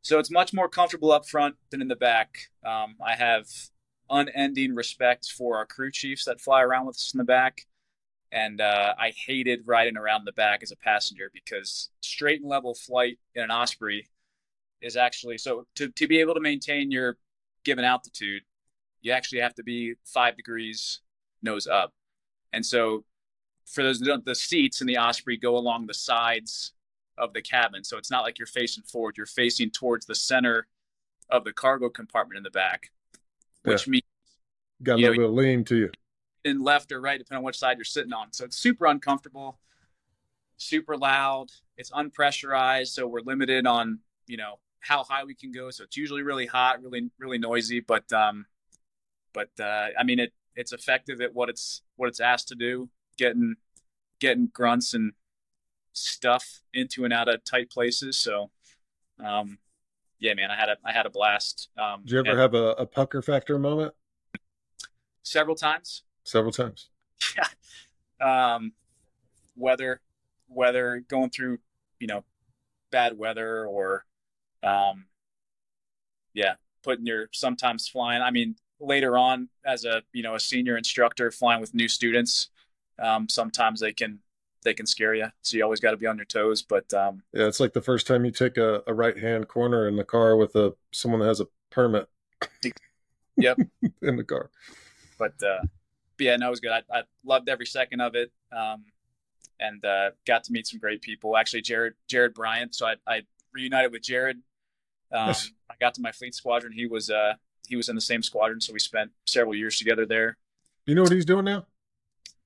[0.01, 2.37] So it's much more comfortable up front than in the back.
[2.65, 3.47] Um, I have
[4.09, 7.65] unending respect for our crew chiefs that fly around with us in the back.
[8.31, 12.73] and uh, I hated riding around the back as a passenger because straight and level
[12.75, 14.09] flight in an Osprey
[14.81, 17.17] is actually so to to be able to maintain your
[17.63, 18.43] given altitude,
[19.01, 20.99] you actually have to be five degrees
[21.41, 21.93] nose up,
[22.53, 23.05] and so
[23.65, 26.73] for those the seats in the Osprey go along the sides
[27.17, 30.67] of the cabin, so it's not like you're facing forward; you're facing towards the center
[31.29, 32.91] of the cargo compartment in the back,
[33.63, 33.91] which yeah.
[33.91, 34.03] means
[34.83, 35.91] got a little know, bit of lean to you
[36.45, 38.31] in left or right, depending on which side you're sitting on.
[38.31, 39.59] So it's super uncomfortable,
[40.57, 41.51] super loud.
[41.77, 45.71] It's unpressurized, so we're limited on you know how high we can go.
[45.71, 48.45] So it's usually really hot, really really noisy, but um,
[49.33, 52.89] but uh, I mean it it's effective at what it's what it's asked to do,
[53.17, 53.55] getting
[54.19, 55.13] getting grunts and
[55.95, 58.17] stuff into and out of tight places.
[58.17, 58.51] So
[59.23, 59.57] um,
[60.19, 61.69] yeah, man, I had a I had a blast.
[61.77, 63.93] Um, Did you ever have a, a pucker factor moment?
[65.23, 66.03] Several times.
[66.23, 66.89] Several times.
[67.37, 68.55] Yeah.
[68.55, 68.73] Um,
[69.55, 70.01] weather,
[70.47, 71.59] weather, going through,
[71.99, 72.23] you know,
[72.91, 74.05] bad weather or,
[74.63, 75.05] um,
[76.33, 78.21] yeah, putting your sometimes flying.
[78.21, 82.49] I mean, later on as a you know a senior instructor flying with new students,
[82.99, 84.19] um, sometimes they can
[84.65, 85.27] they can scare you.
[85.43, 86.61] So you always got to be on your toes.
[86.61, 89.87] But um, yeah, it's like the first time you take a, a right hand corner
[89.87, 92.09] in the car with a someone that has a permit.
[93.37, 93.59] Yep,
[94.01, 94.49] in the car.
[95.17, 95.61] But, uh,
[96.17, 96.71] but yeah, no, it was good.
[96.71, 98.83] I, I loved every second of it, um,
[99.59, 101.37] and uh, got to meet some great people.
[101.37, 102.75] Actually, Jarod Jarod Bryant.
[102.75, 103.21] So I, I
[103.53, 104.35] reunited with Jarod.
[105.11, 105.51] Um, yes.
[105.69, 106.73] I got to my fleet squadron.
[106.73, 107.33] He was uh,
[107.67, 110.37] he was in the same squadron, so we spent several years together there.
[110.85, 111.65] You know what he's doing now?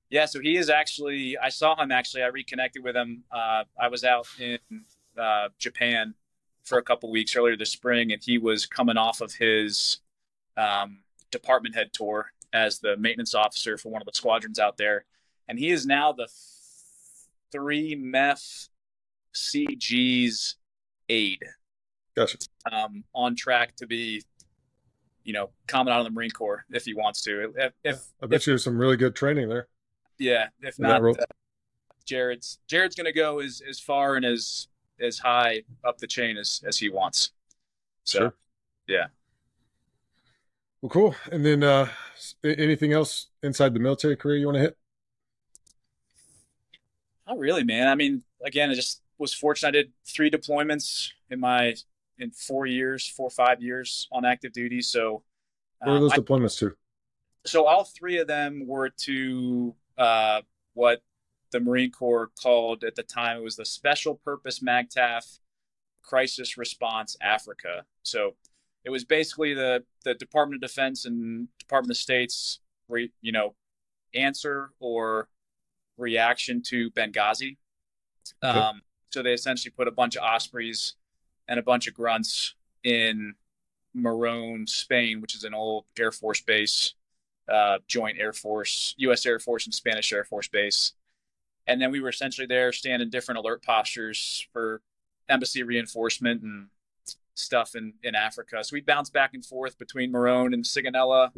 [0.10, 1.38] Yeah, so he is actually.
[1.38, 2.24] I saw him actually.
[2.24, 3.24] I reconnected with him.
[3.32, 4.60] Uh, I was out in
[5.18, 6.16] uh, Japan
[6.64, 10.00] for a couple weeks earlier this spring, and he was coming off of his
[10.58, 11.00] um,
[11.32, 15.06] department head tour as the maintenance officer for one of the squadrons out there,
[15.48, 16.28] and he is now the
[17.52, 18.70] three MEF
[19.34, 20.56] CG's
[21.08, 21.44] aide.
[22.16, 22.38] Gotcha.
[22.72, 24.24] Um, on track to be
[25.24, 27.54] you know, coming out of the Marine Corps if he wants to.
[27.56, 29.68] If, if I bet if, you have some really good training there.
[30.20, 31.14] Yeah, if not, uh,
[32.06, 34.68] Jarod's Jarod's going to go as as far and as
[35.00, 37.32] as high up the chain as as he wants.
[38.04, 38.34] So, sure.
[38.88, 39.08] yeah.
[40.82, 41.16] Well, cool.
[41.32, 41.88] And then, uh
[42.44, 44.78] anything else inside the military career you want to hit?
[47.28, 47.88] Not really, man.
[47.88, 49.70] I mean, again, I just was fortunate.
[49.70, 51.76] I did three deployments in my
[52.18, 54.82] in four years, four or five years on active duty.
[54.82, 55.24] So,
[55.80, 56.76] where are those um, deployments I, to?
[57.46, 60.42] So all three of them were to uh,
[60.74, 61.04] what
[61.52, 65.40] the Marine Corps called at the time it was the Special Purpose MAGTF
[66.02, 67.84] Crisis Response Africa.
[68.04, 68.36] So
[68.84, 73.56] it was basically the the Department of Defense and Department of State's re, you know
[74.16, 75.28] answer or
[75.98, 77.58] reaction to Benghazi.
[78.44, 78.58] Okay.
[78.58, 78.82] Um,
[79.12, 80.96] so they essentially put a bunch of Ospreys
[81.48, 83.34] and a bunch of grunts in
[83.96, 86.94] Morón, Spain, which is an old Air Force base,
[87.50, 89.26] uh, joint Air Force, U.S.
[89.26, 90.94] Air Force and Spanish Air Force base.
[91.68, 94.82] And then we were essentially there, standing different alert postures for
[95.28, 96.68] embassy reinforcement and
[97.36, 98.64] stuff in, in Africa.
[98.64, 101.32] So we bounced back and forth between Morón and Sigonella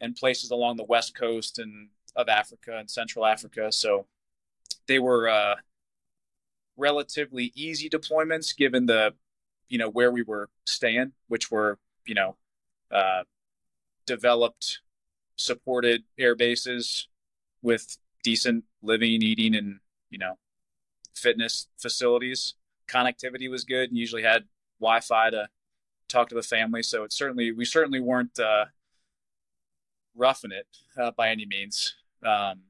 [0.00, 3.70] and places along the west coast and of Africa and Central Africa.
[3.72, 4.06] So
[4.86, 5.56] they were uh,
[6.76, 9.14] relatively easy deployments given the
[9.68, 12.36] you know where we were staying which were you know
[12.90, 13.22] uh,
[14.06, 14.80] developed
[15.38, 17.08] supported air bases
[17.62, 19.78] with decent living eating and
[20.10, 20.34] you know
[21.14, 22.54] fitness facilities
[22.88, 24.44] connectivity was good and usually had
[24.80, 25.48] wi-fi to
[26.08, 28.64] talk to the family so it certainly we certainly weren't uh,
[30.16, 30.66] roughing it
[31.00, 32.60] uh, by any means um,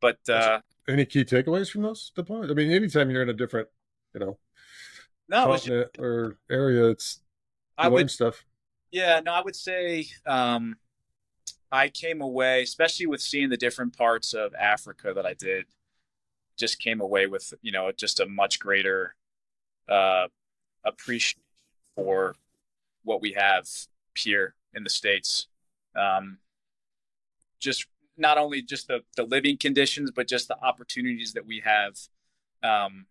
[0.00, 2.50] but uh, any key takeaways from those deployments?
[2.50, 3.68] I mean, anytime you're in a different,
[4.12, 4.38] you know,
[5.28, 7.20] no, continent just, or area, it's
[7.78, 8.44] I would, stuff.
[8.90, 10.76] Yeah, no, I would say um,
[11.74, 15.66] I came away, especially with seeing the different parts of Africa that I did,
[16.56, 19.16] just came away with you know just a much greater
[19.88, 20.28] uh,
[20.84, 21.42] appreciation
[21.96, 22.36] for
[23.02, 23.68] what we have
[24.16, 25.48] here in the states.
[25.96, 26.38] Um,
[27.58, 31.98] just not only just the, the living conditions, but just the opportunities that we have
[32.62, 33.06] um,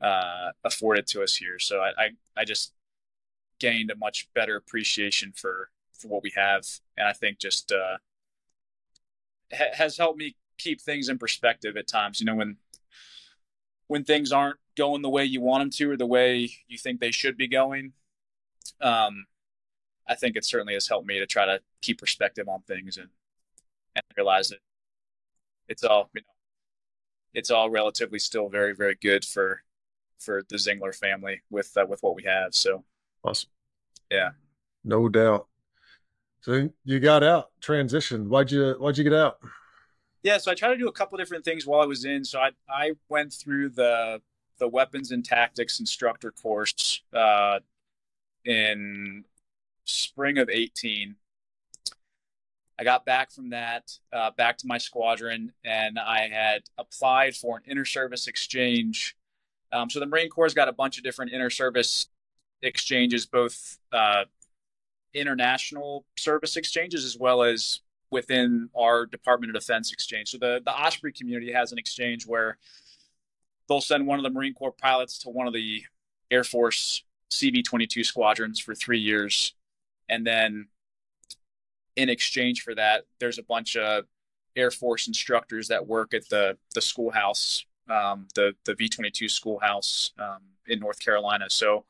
[0.00, 1.58] uh, afforded to us here.
[1.58, 2.72] So I, I, I just
[3.58, 6.64] gained a much better appreciation for, for what we have.
[6.96, 7.98] And I think just uh,
[9.52, 12.20] ha- has helped me keep things in perspective at times.
[12.20, 12.56] You know, when
[13.86, 17.00] when things aren't going the way you want them to or the way you think
[17.00, 17.92] they should be going,
[18.80, 19.26] um,
[20.06, 23.08] I think it certainly has helped me to try to keep perspective on things and
[23.94, 24.58] and realize that
[25.68, 26.26] it's all you know,
[27.34, 29.62] it's all relatively still very very good for
[30.18, 32.54] for the Zingler family with uh, with what we have.
[32.54, 32.84] So
[33.24, 33.50] awesome.
[34.10, 34.30] Yeah,
[34.84, 35.46] no doubt.
[36.40, 38.28] So you got out, transitioned.
[38.28, 39.38] Why'd you Why'd you get out?
[40.22, 42.24] Yeah, so I tried to do a couple different things while I was in.
[42.24, 44.20] So I I went through the
[44.58, 47.60] the weapons and tactics instructor course uh,
[48.44, 49.24] in
[49.84, 51.16] spring of 18
[52.78, 57.56] I got back from that, uh, back to my squadron, and I had applied for
[57.56, 59.16] an inter-service exchange.
[59.72, 62.06] Um, so the Marine Corps got a bunch of different inter-service
[62.62, 64.24] exchanges, both uh,
[65.14, 70.30] international service exchanges as well as within our Department of Defense exchange.
[70.30, 72.58] So the the Osprey community has an exchange where
[73.68, 75.82] they'll send one of the Marine Corps pilots to one of the
[76.30, 79.54] Air Force CV-22 squadrons for three years,
[80.08, 80.68] and then
[81.96, 84.04] in exchange for that, there's a bunch of
[84.56, 89.28] Air Force instructors that work at the the schoolhouse, um, the the V twenty two
[89.28, 91.46] schoolhouse um, in North Carolina.
[91.48, 91.84] So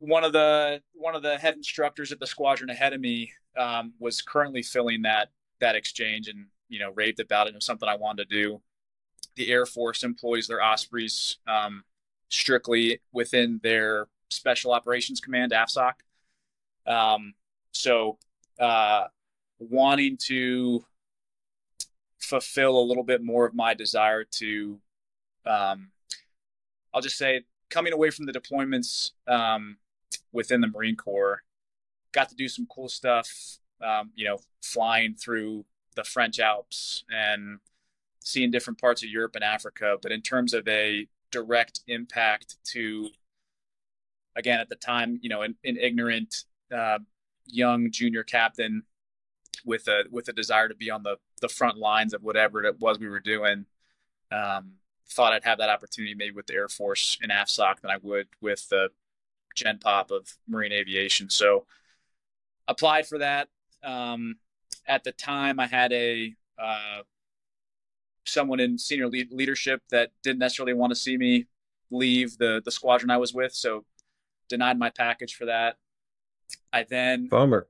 [0.00, 3.92] one of the one of the head instructors at the squadron ahead of me um,
[4.00, 5.28] was currently filling that
[5.60, 7.50] that exchange, and you know raved about it.
[7.50, 8.60] It was something I wanted to do.
[9.36, 11.84] The Air Force employs their Ospreys um,
[12.30, 15.92] strictly within their Special Operations Command (AFSOC).
[16.86, 17.34] Um,
[17.72, 18.18] so
[18.58, 19.04] uh,
[19.58, 20.84] wanting to
[22.18, 24.78] fulfill a little bit more of my desire to,
[25.46, 25.90] um,
[26.92, 29.76] I'll just say, coming away from the deployments um,
[30.32, 31.42] within the Marine Corps,
[32.12, 33.58] got to do some cool stuff.
[33.82, 35.64] Um, you know, flying through
[35.96, 37.60] the French Alps and
[38.20, 39.96] seeing different parts of Europe and Africa.
[40.00, 43.08] But in terms of a direct impact to,
[44.36, 46.98] again, at the time, you know, an, an ignorant uh,
[47.46, 48.82] young junior captain
[49.64, 52.78] with a with a desire to be on the the front lines of whatever it
[52.80, 53.66] was we were doing.
[54.30, 54.74] Um,
[55.08, 58.28] thought I'd have that opportunity maybe with the Air Force and AFSOC than I would
[58.40, 58.90] with the
[59.54, 61.30] Gen Pop of Marine Aviation.
[61.30, 61.66] So
[62.68, 63.48] applied for that.
[63.82, 64.36] Um,
[64.86, 67.02] at the time, I had a uh,
[68.24, 71.46] someone in senior le- leadership that didn't necessarily want to see me
[71.90, 73.84] leave the the squadron I was with, so
[74.48, 75.76] denied my package for that.
[76.72, 77.68] I then bummer.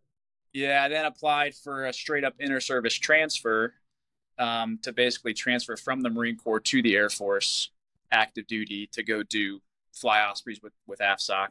[0.52, 3.74] Yeah, I then applied for a straight up inter service transfer
[4.38, 7.70] um, to basically transfer from the Marine Corps to the Air Force
[8.10, 9.60] active duty to go do
[9.92, 11.48] fly Ospreys with with AFSOC.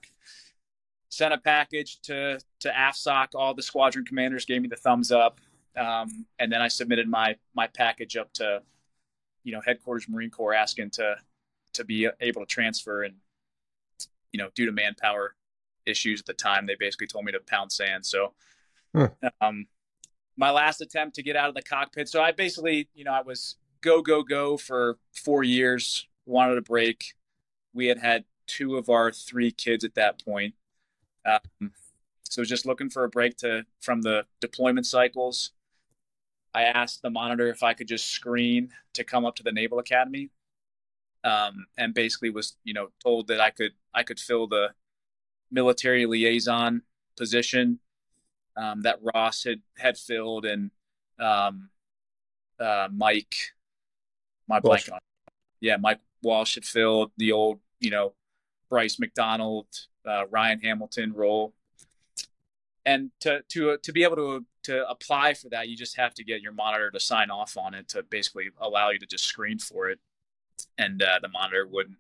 [1.10, 3.36] Sent a package to to AFSOC.
[3.36, 5.40] All the squadron commanders gave me the thumbs up,
[5.76, 8.62] um, and then I submitted my my package up to
[9.44, 11.16] you know headquarters Marine Corps asking to
[11.74, 13.16] to be able to transfer and
[14.32, 15.36] you know due to manpower
[15.86, 16.66] issues at the time.
[16.66, 18.06] They basically told me to pound sand.
[18.06, 18.34] So,
[18.96, 19.10] huh.
[19.42, 19.66] um,
[20.38, 22.08] my last attempt to get out of the cockpit.
[22.08, 26.08] So I basically, you know, I was go go go for four years.
[26.26, 27.16] Wanted a break.
[27.74, 30.56] We had had two of our three kids at that point.
[31.26, 31.72] Um,
[32.24, 35.52] so just looking for a break to from the deployment cycles.
[36.54, 39.80] I asked the monitor if I could just screen to come up to the Naval
[39.80, 40.32] Academy,
[41.24, 44.70] um, and basically was you know told that I could I could fill the
[45.52, 46.84] military liaison
[47.18, 47.80] position
[48.56, 50.72] um, that Ross had had filled, and
[51.20, 51.70] um,
[52.60, 53.36] uh, Mike,
[54.48, 54.88] my Walsh.
[54.88, 55.00] blank on,
[55.62, 58.14] yeah, Mike Walsh had filled the old, you know,
[58.70, 59.68] Bryce McDonald,
[60.06, 61.54] uh, Ryan Hamilton role,
[62.86, 66.24] and to to to be able to to apply for that, you just have to
[66.24, 69.58] get your monitor to sign off on it to basically allow you to just screen
[69.58, 70.00] for it,
[70.78, 71.98] and uh, the monitor wouldn't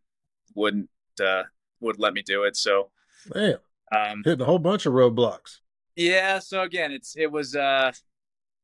[0.55, 0.89] wouldn't
[1.23, 1.43] uh,
[1.79, 2.55] would let me do it.
[2.55, 2.89] So
[3.33, 3.55] Man,
[3.91, 5.59] um, hitting a whole bunch of roadblocks.
[5.95, 6.39] Yeah.
[6.39, 7.91] So again, it's it was uh,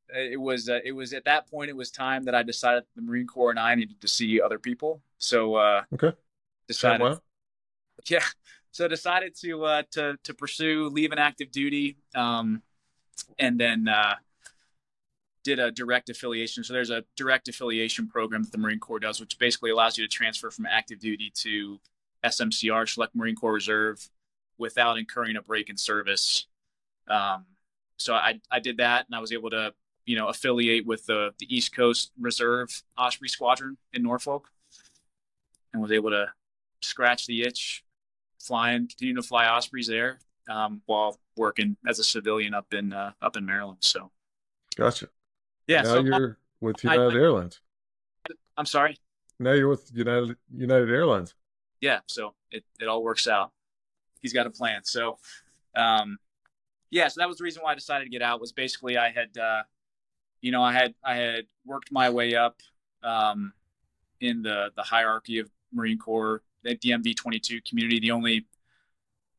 [0.09, 3.01] it was uh, it was at that point it was time that I decided the
[3.01, 5.01] Marine Corps and I needed to see other people.
[5.17, 6.13] So uh, okay,
[6.67, 7.01] decided.
[7.01, 7.21] Well.
[8.07, 8.19] Yeah.
[8.71, 12.61] So decided to uh, to to pursue leaving active duty, um,
[13.39, 14.15] and then uh,
[15.45, 16.63] did a direct affiliation.
[16.63, 20.05] So there's a direct affiliation program that the Marine Corps does, which basically allows you
[20.05, 21.79] to transfer from active duty to
[22.25, 24.09] SMCR, Select Marine Corps Reserve,
[24.57, 26.47] without incurring a break in service.
[27.07, 27.45] Um,
[27.97, 29.73] so I, I did that and I was able to,
[30.05, 34.49] you know, affiliate with the, the East Coast Reserve Osprey Squadron in Norfolk
[35.73, 36.27] and was able to
[36.81, 37.83] scratch the itch,
[38.39, 43.11] flying, continue to fly Ospreys there um, while working as a civilian up in uh,
[43.21, 43.79] up in Maryland.
[43.81, 44.11] So,
[44.75, 45.07] gotcha.
[45.67, 45.81] Yeah.
[45.81, 47.59] Now so you're with United I, Airlines.
[48.57, 48.97] I'm sorry.
[49.39, 51.33] Now you're with United United Airlines.
[51.81, 51.99] Yeah.
[52.07, 53.51] So it, it all works out
[54.25, 54.83] he's got a plan.
[54.83, 55.19] So,
[55.75, 56.17] um,
[56.89, 58.41] yeah, so that was the reason why I decided to get out.
[58.41, 59.61] Was basically I had, uh,
[60.45, 62.61] you know, I had I had worked my way up
[63.01, 63.51] um,
[64.21, 67.99] in the the hierarchy of Marine Corps, the DMV 22 community.
[67.99, 68.45] The only,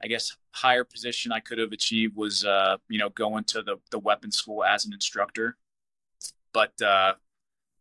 [0.03, 3.77] I guess, higher position I could have achieved was, uh, you know, going to the
[3.93, 5.57] the weapons school as an instructor.
[6.53, 7.15] But uh,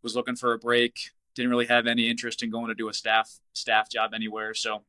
[0.03, 1.09] was looking for a break.
[1.34, 4.53] Didn't really have any interest in going to do a staff staff job anywhere.
[4.53, 4.82] So it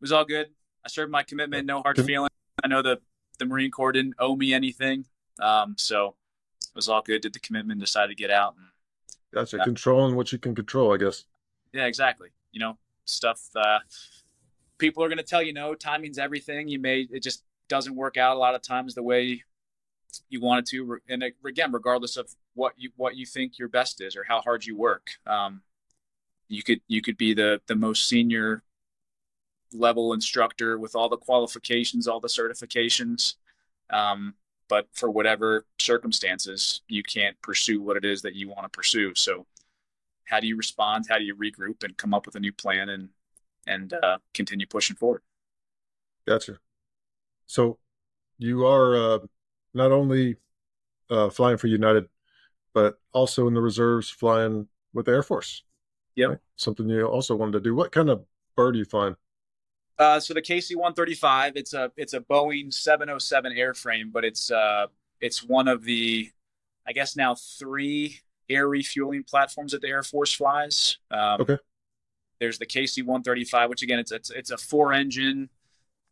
[0.00, 0.46] was all good.
[0.82, 2.30] I served my commitment, no hard feelings.
[2.64, 3.02] I know the
[3.38, 5.04] the Marine Corps didn't owe me anything,
[5.40, 6.14] um, so
[6.74, 7.22] was all good.
[7.22, 8.54] Did the commitment, decided to get out.
[8.56, 8.66] And,
[9.32, 9.60] gotcha.
[9.60, 11.24] Uh, Controlling what you can control, I guess.
[11.72, 12.30] Yeah, exactly.
[12.52, 13.40] You know, stuff.
[13.54, 13.78] Uh,
[14.78, 15.74] people are going to tell you no.
[15.74, 16.68] Timing's everything.
[16.68, 19.42] You may it just doesn't work out a lot of times the way
[20.28, 20.98] you want it to.
[21.08, 24.64] And again, regardless of what you what you think your best is or how hard
[24.64, 25.62] you work, um,
[26.48, 28.62] you could you could be the the most senior
[29.72, 33.34] level instructor with all the qualifications, all the certifications.
[33.90, 34.34] Um,
[34.68, 39.14] but for whatever circumstances, you can't pursue what it is that you want to pursue.
[39.14, 39.46] So,
[40.24, 41.06] how do you respond?
[41.08, 43.08] How do you regroup and come up with a new plan and
[43.66, 45.22] and uh, continue pushing forward?
[46.26, 46.58] Gotcha.
[47.46, 47.78] So,
[48.38, 49.18] you are uh,
[49.74, 50.36] not only
[51.10, 52.08] uh, flying for United,
[52.72, 55.62] but also in the reserves, flying with the Air Force.
[56.16, 56.28] Yep.
[56.28, 56.38] Right?
[56.56, 57.74] Something you also wanted to do.
[57.74, 58.24] What kind of
[58.56, 59.16] bird are you flying?
[59.98, 64.86] Uh, so the KC-135, it's a it's a Boeing 707 airframe, but it's uh
[65.20, 66.30] it's one of the,
[66.86, 68.20] I guess now three
[68.50, 70.98] air refueling platforms that the Air Force flies.
[71.10, 71.58] Um, okay.
[72.40, 75.48] There's the KC-135, which again it's it's, it's a four engine,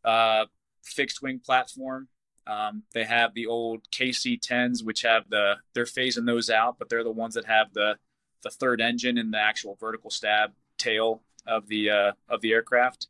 [0.05, 0.47] uh,
[0.83, 2.09] fixed wing platform.
[2.47, 7.05] Um, they have the old KC-10s, which have the they're phasing those out, but they're
[7.05, 7.97] the ones that have the
[8.43, 13.09] the third engine and the actual vertical stab tail of the uh, of the aircraft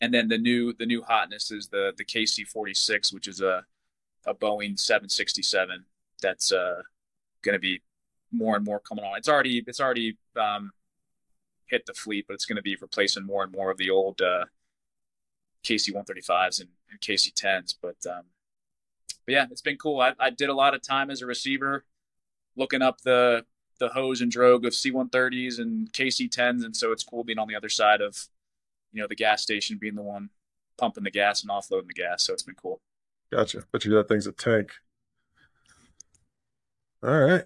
[0.00, 3.64] and then the new the new hotness is the the KC46, which is a
[4.26, 5.84] a Boeing 767
[6.20, 6.82] that's uh,
[7.42, 7.80] going to be
[8.30, 9.16] more and more coming on.
[9.16, 10.72] It's already it's already um,
[11.66, 14.20] hit the fleet, but it's going to be replacing more and more of the old
[14.20, 14.44] uh,
[15.64, 17.74] KC135s and, and KC10s.
[17.80, 18.24] But um,
[19.24, 20.00] but yeah, it's been cool.
[20.00, 21.84] I, I did a lot of time as a receiver,
[22.56, 23.44] looking up the
[23.78, 27.54] the hose and drogue of C130s and KC10s, and so it's cool being on the
[27.54, 28.28] other side of
[28.92, 30.30] you know, the gas station being the one
[30.78, 32.22] pumping the gas and offloading the gas.
[32.22, 32.80] So it's been cool.
[33.30, 33.64] Gotcha.
[33.72, 34.70] But you that thing's a tank.
[37.02, 37.44] All right.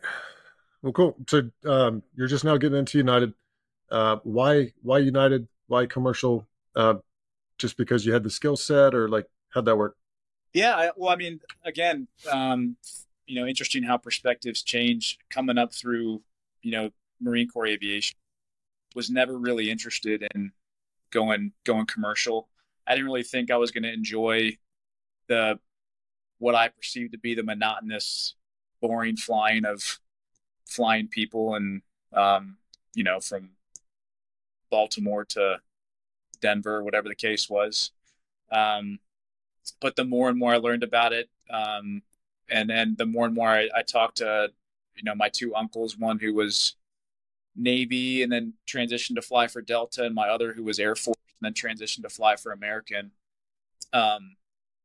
[0.83, 1.17] Well, cool.
[1.29, 3.35] So um, you're just now getting into United.
[3.91, 4.73] Uh, why?
[4.83, 5.49] Why United?
[5.67, 6.47] Why commercial?
[6.75, 6.95] Uh,
[7.59, 9.97] just because you had the skill set, or like how'd that work?
[10.53, 10.75] Yeah.
[10.75, 12.77] I, well, I mean, again, um,
[13.27, 16.23] you know, interesting how perspectives change coming up through,
[16.63, 16.91] you know,
[17.21, 18.17] Marine Corps aviation.
[18.95, 20.53] Was never really interested in
[21.13, 22.49] going going commercial.
[22.87, 24.59] I didn't really think I was going to enjoy
[25.29, 25.59] the
[26.39, 28.35] what I perceived to be the monotonous,
[28.81, 30.01] boring flying of
[30.67, 31.83] flying people and
[32.13, 32.57] um,
[32.95, 33.51] you know from
[34.71, 35.61] Baltimore to
[36.41, 37.93] Denver, whatever the case was.
[38.51, 38.99] Um,
[39.81, 42.03] but the more and more I learned about it, um,
[42.51, 44.51] and then the more and more I, I talked to,
[44.97, 46.75] you know, my two uncles, one who was
[47.57, 51.17] Navy and then transitioned to fly for Delta, and my other who was Air Force
[51.41, 53.13] and then transitioned to fly for American.
[53.93, 54.37] Um,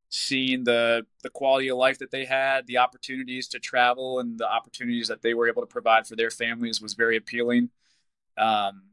[0.10, 4.50] seeing the the quality of life that they had, the opportunities to travel, and the
[4.50, 7.70] opportunities that they were able to provide for their families was very appealing.
[8.38, 8.84] Um,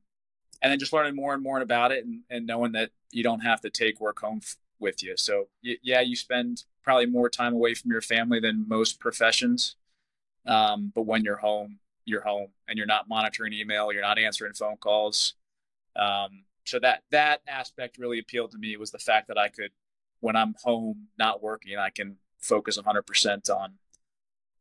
[0.63, 3.41] and then just learning more and more about it, and, and knowing that you don't
[3.41, 5.17] have to take work home f- with you.
[5.17, 9.77] So y- yeah, you spend probably more time away from your family than most professions.
[10.47, 14.53] Um, but when you're home, you're home and you're not monitoring email, you're not answering
[14.53, 15.35] phone calls.
[15.97, 19.71] Um, so that that aspect really appealed to me was the fact that I could,
[20.21, 23.75] when I'm home not working, I can focus 100% on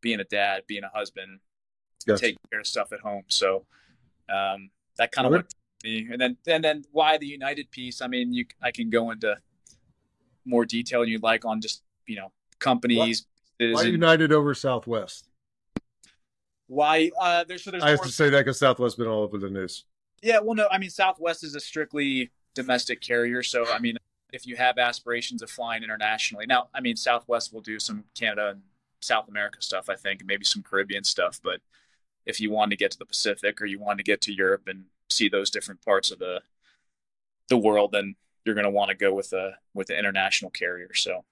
[0.01, 1.39] being a dad, being a husband,
[2.05, 2.19] yes.
[2.19, 3.23] taking care of stuff at home.
[3.27, 3.65] So
[4.29, 6.07] um, that kind of worked me.
[6.11, 8.01] And then and then why the United piece?
[8.01, 9.37] I mean, you I can go into
[10.45, 13.25] more detail you'd like on just you know companies.
[13.57, 15.29] Why, why United over Southwest?
[16.73, 17.11] Why?
[17.19, 19.49] Uh, there's, so there's I have to say that because Southwest been all over the
[19.49, 19.85] news.
[20.21, 23.97] Yeah, well, no, I mean Southwest is a strictly domestic carrier, so I mean
[24.31, 28.49] if you have aspirations of flying internationally, now I mean Southwest will do some Canada
[28.49, 28.61] and
[29.01, 31.61] South America stuff, I think, and maybe some Caribbean stuff, but
[32.25, 34.63] if you want to get to the Pacific or you want to get to Europe
[34.67, 36.41] and see those different parts of the
[37.49, 38.15] the world, then
[38.45, 40.93] you're going to want to go with a with an international carrier.
[40.93, 41.23] So,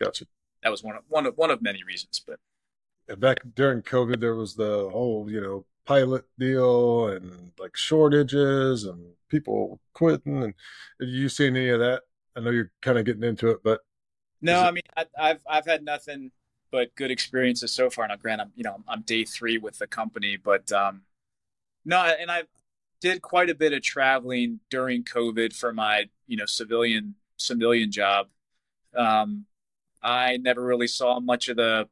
[0.00, 0.26] gotcha.
[0.62, 2.40] That was one of one of one of many reasons, but
[3.16, 9.12] back during COVID, there was the whole you know pilot deal and like shortages and
[9.28, 10.42] people quitting.
[10.42, 10.54] And
[11.00, 12.02] have you seen any of that?
[12.36, 13.80] I know you're kind of getting into it, but
[14.40, 16.30] no, I mean, I, have I've had nothing
[16.70, 18.06] but good experiences so far.
[18.06, 21.02] Now, granted, I'm you know I'm day three with the company, but um,
[21.84, 22.44] no, and I
[23.00, 28.28] did quite a bit of traveling during COVID for my you know civilian civilian job.
[28.94, 29.46] Um,
[30.02, 31.88] I never really saw much of the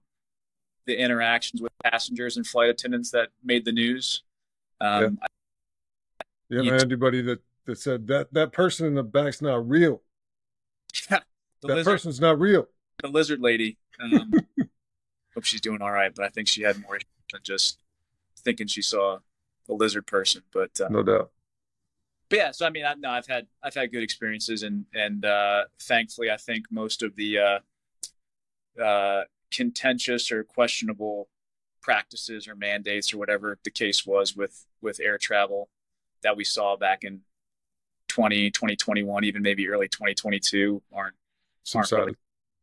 [0.86, 4.22] the interactions with passengers and flight attendants that made the news.
[4.80, 5.18] Um,
[6.48, 6.78] yeah.
[6.80, 10.02] Anybody that, that said that that person in the back's not real.
[11.10, 11.20] Yeah,
[11.62, 12.68] that lizard, person's not real.
[13.02, 13.76] The lizard lady.
[14.00, 14.32] Um,
[15.34, 16.98] hope she's doing all right, but I think she had more
[17.32, 17.78] than just
[18.38, 19.18] thinking she saw
[19.68, 20.42] a lizard person.
[20.52, 21.30] But uh, no doubt.
[22.28, 25.24] But yeah, so I mean, I, no, I've had I've had good experiences, and and
[25.24, 29.24] uh, thankfully, I think most of the uh, uh,
[29.56, 31.28] contentious or questionable
[31.80, 35.70] practices or mandates or whatever the case was with with air travel
[36.22, 37.20] that we saw back in
[38.08, 41.14] 20 2021 even maybe early 2022 aren't
[41.74, 42.14] aren't really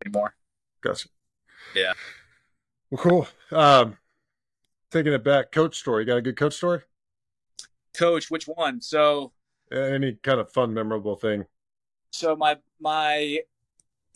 [0.05, 0.35] anymore.
[0.81, 1.09] Gotcha.
[1.75, 1.93] Yeah.
[2.91, 3.27] Well cool.
[3.51, 3.97] Um
[4.91, 6.03] taking it back coach story.
[6.03, 6.81] You got a good coach story?
[7.97, 8.81] Coach which one?
[8.81, 9.31] So
[9.71, 11.45] any kind of fun memorable thing?
[12.11, 13.39] So my my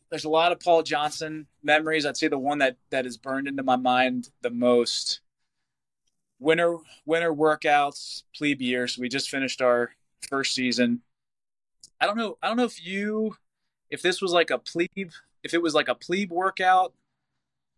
[0.10, 2.06] there's a lot of Paul Johnson memories.
[2.06, 5.22] I'd say the one that that is burned into my mind the most.
[6.40, 8.88] Winter winter workouts, plebe year.
[8.88, 9.92] So we just finished our
[10.30, 11.02] first season.
[12.00, 12.38] I don't know.
[12.42, 13.36] I don't know if you,
[13.90, 15.12] if this was like a plebe,
[15.44, 16.94] if it was like a plebe workout,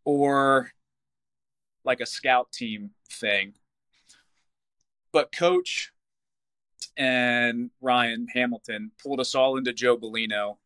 [0.04, 0.72] or
[1.86, 3.54] like a scout team thing.
[5.12, 5.92] But coach
[6.98, 10.58] and Ryan Hamilton pulled us all into Joe Bellino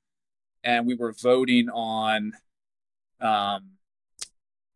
[0.64, 2.34] and we were voting on
[3.20, 3.72] um,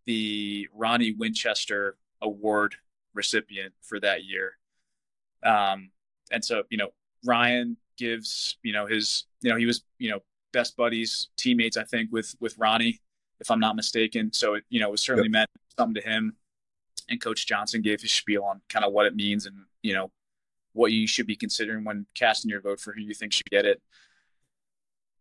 [0.06, 2.76] the Ronnie Winchester Award
[3.14, 4.54] recipient for that year.
[5.44, 5.92] Um,
[6.32, 6.90] and so, you know,
[7.26, 10.20] Ryan gives, you know, his, you know, he was, you know,
[10.54, 13.02] best buddies, teammates, I think, with with Ronnie,
[13.40, 14.32] if I'm not mistaken.
[14.34, 15.34] So, it, you know, it was certainly yep.
[15.34, 16.36] meant something to him.
[17.10, 20.12] And Coach Johnson gave his spiel on kind of what it means and, you know,
[20.74, 23.66] what you should be considering when casting your vote for who you think should get
[23.66, 23.82] it.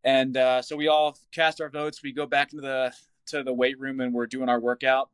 [0.05, 2.03] And uh, so we all cast our votes.
[2.03, 2.93] We go back into the
[3.27, 5.11] to the weight room and we're doing our workout.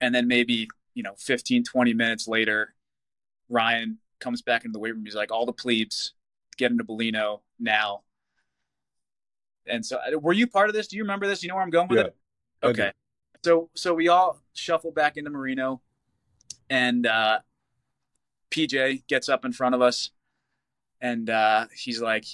[0.00, 2.74] And then maybe, you know, 15, 20 minutes later,
[3.48, 5.04] Ryan comes back into the weight room.
[5.04, 6.14] He's like, all the plebes
[6.56, 8.02] get into Bellino now.
[9.66, 10.88] And so uh, were you part of this?
[10.88, 11.42] Do you remember this?
[11.42, 12.16] You know where I'm going with yeah, it?
[12.64, 12.92] Okay.
[13.44, 15.80] So so we all shuffle back into Marino
[16.70, 17.40] and uh,
[18.50, 20.10] PJ gets up in front of us
[21.00, 22.24] and uh, he's like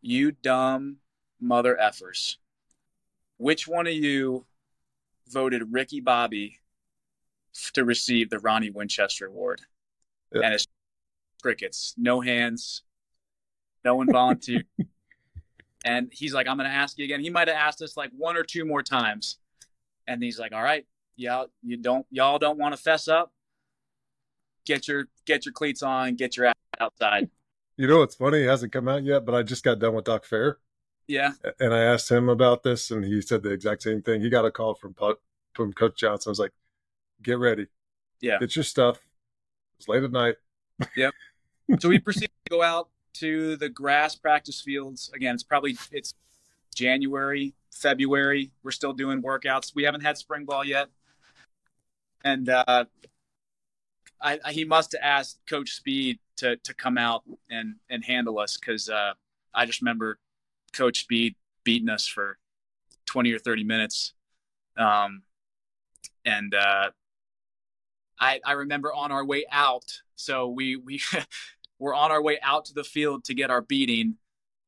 [0.00, 0.98] you dumb
[1.40, 2.36] mother effers.
[3.36, 4.46] Which one of you
[5.28, 6.58] voted Ricky Bobby
[7.74, 9.62] to receive the Ronnie Winchester Award?
[10.32, 10.42] Yeah.
[10.42, 10.66] And it's
[11.42, 12.82] crickets, no hands,
[13.84, 14.66] no one volunteered.
[15.84, 17.20] and he's like, I'm going to ask you again.
[17.20, 19.38] He might have asked us like one or two more times.
[20.06, 20.86] And he's like, all right,
[21.16, 23.32] y'all, you don't, y'all don't want to fess up.
[24.64, 27.30] Get your, get your cleats on, get your ass outside.
[27.78, 28.42] You know what's funny?
[28.42, 30.58] It hasn't come out yet, but I just got done with Doc Fair.
[31.06, 31.30] Yeah.
[31.60, 34.20] And I asked him about this, and he said the exact same thing.
[34.20, 34.96] He got a call from
[35.54, 36.28] from Coach Johnson.
[36.28, 36.52] I was like,
[37.22, 37.68] "Get ready.
[38.20, 38.38] Yeah.
[38.40, 38.98] Get your stuff.
[39.78, 40.34] It's late at night."
[40.96, 41.14] Yep.
[41.78, 45.10] so we proceed to go out to the grass practice fields.
[45.14, 46.14] Again, it's probably it's
[46.74, 48.50] January, February.
[48.64, 49.72] We're still doing workouts.
[49.74, 50.88] We haven't had spring ball yet,
[52.24, 52.86] and uh,
[54.20, 58.38] I, I, he must have asked Coach Speed to to come out and and handle
[58.38, 59.12] us because uh,
[59.54, 60.18] I just remember
[60.72, 61.34] Coach Speed
[61.64, 62.38] beating us for
[63.06, 64.14] twenty or thirty minutes,
[64.76, 65.22] um,
[66.24, 66.90] and uh,
[68.18, 70.00] I I remember on our way out.
[70.14, 71.00] So we we
[71.78, 74.16] were on our way out to the field to get our beating,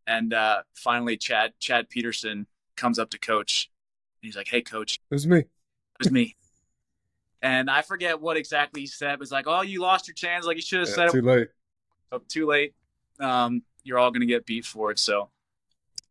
[0.07, 2.47] and uh, finally Chad Chad Peterson
[2.77, 3.71] comes up to Coach.
[4.23, 5.39] and he's like, "Hey, Coach, it was me.
[5.39, 5.49] It
[5.99, 6.37] was me."
[7.43, 9.15] And I forget what exactly he said.
[9.15, 10.45] It was like, "Oh, you lost your chance.
[10.45, 11.49] Like you should have yeah, said too it." late.
[12.13, 12.75] So too late.
[13.19, 14.99] Um, you're all going to get beat for it.
[14.99, 15.31] So,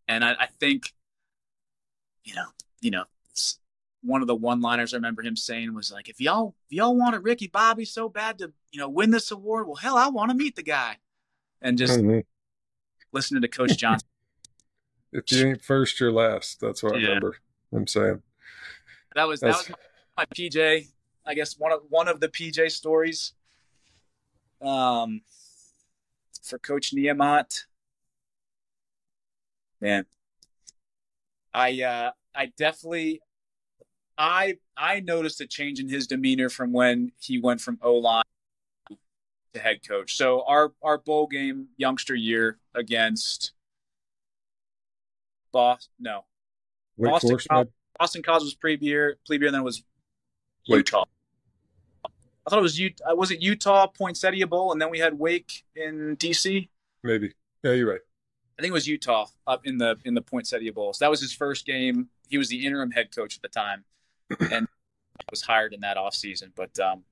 [0.08, 0.94] and I, I think,
[2.24, 2.46] you know,
[2.82, 3.06] you know,
[4.02, 7.24] one of the one-liners I remember him saying was like, "If y'all if y'all wanted
[7.24, 10.38] Ricky Bobby so bad to you know win this award, well, hell, I want to
[10.38, 10.98] meet the guy."
[11.62, 12.20] And just mm-hmm.
[13.12, 14.08] listening to Coach Johnson.
[15.12, 16.62] if you ain't first, you're last.
[16.62, 17.00] That's what yeah.
[17.00, 17.38] I remember
[17.72, 18.22] him saying.
[19.16, 19.66] That was That's...
[19.66, 19.78] that was
[20.18, 20.88] my, my PJ.
[21.26, 23.34] I guess one of one of the PJ stories.
[24.62, 25.22] Um,
[26.42, 27.66] for Coach Niumat,
[29.82, 30.06] man,
[31.54, 33.22] I uh, I definitely
[34.18, 38.24] I I noticed a change in his demeanor from when he went from O line
[39.54, 40.16] to head coach.
[40.16, 43.54] So our our bowl game youngster year against
[45.52, 46.26] Boston, no,
[46.98, 49.84] Wake Boston College, Boston College was plebe year, plebe year, and then it was
[50.68, 50.78] Wait.
[50.78, 51.06] Utah.
[52.50, 53.14] I thought it was Utah.
[53.14, 56.68] Was it Utah Poinsettia Bowl, and then we had Wake in DC.
[57.04, 57.34] Maybe.
[57.64, 58.02] Yeah, you're right.
[58.58, 60.92] I think it was Utah up in the in the Poinsettia Bowl.
[60.94, 62.10] So that was his first game.
[62.28, 63.84] He was the interim head coach at the time,
[64.52, 64.68] and
[65.30, 66.52] was hired in that off season.
[66.56, 67.04] But um,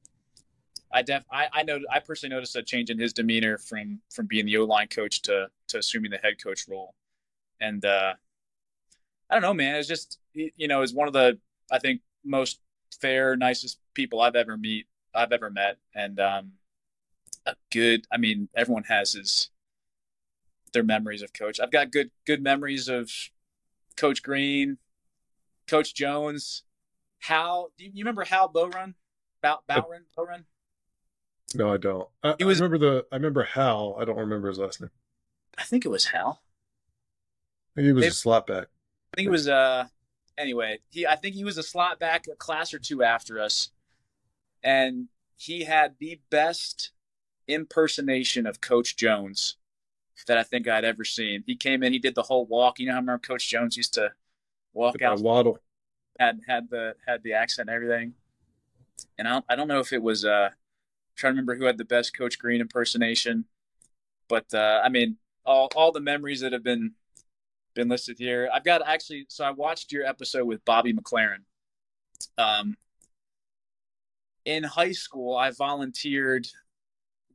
[0.91, 4.25] I def I, I know I personally noticed a change in his demeanor from from
[4.25, 6.95] being the O line coach to to assuming the head coach role,
[7.61, 8.15] and uh,
[9.29, 9.75] I don't know, man.
[9.75, 11.37] It's just you know, is one of the
[11.71, 12.59] I think most
[12.99, 14.87] fair, nicest people I've ever meet
[15.17, 16.51] I've ever met, and um,
[17.45, 18.05] a good.
[18.11, 19.49] I mean, everyone has his
[20.73, 21.59] their memories of coach.
[21.59, 23.11] I've got good good memories of
[23.95, 24.77] Coach Green,
[25.67, 26.63] Coach Jones,
[27.19, 27.71] Hal.
[27.77, 28.93] Do you remember Hal Bowrun?
[29.41, 30.03] Bow, Bowrun?
[30.17, 30.43] Bowrun?
[31.55, 32.07] No, I don't.
[32.23, 33.05] I, He was- I remember the.
[33.11, 33.95] I remember Hal.
[33.99, 34.89] I don't remember his last name.
[35.57, 36.41] I think it was Hal.
[37.75, 38.65] I think he was They- a slapback.
[39.13, 39.85] I think it was uh
[40.37, 43.71] anyway, he I think he was a slot back a class or two after us.
[44.63, 46.91] And he had the best
[47.47, 49.57] impersonation of Coach Jones
[50.25, 51.43] that I think I'd ever seen.
[51.45, 52.79] He came in, he did the whole walk.
[52.79, 54.11] You know how I remember Coach Jones used to
[54.73, 55.59] walk out Waddle.
[56.19, 58.13] had had the had the accent and everything.
[59.17, 60.49] And I don't, I don't know if it was uh
[61.15, 63.45] trying to remember who had the best Coach Green impersonation,
[64.27, 66.93] but uh, I mean all all the memories that have been
[67.73, 68.49] been listed here.
[68.51, 71.43] I've got actually so I watched your episode with Bobby McLaren.
[72.37, 72.75] Um,
[74.47, 76.47] in high school, I volunteered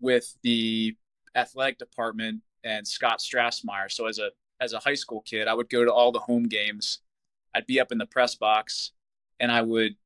[0.01, 0.97] with the
[1.37, 3.91] athletic department and Scott Strasemeier.
[3.93, 6.45] So as a as a high school kid, I would go to all the home
[6.45, 7.01] games.
[7.55, 8.93] I'd be up in the press box
[9.39, 9.97] and I would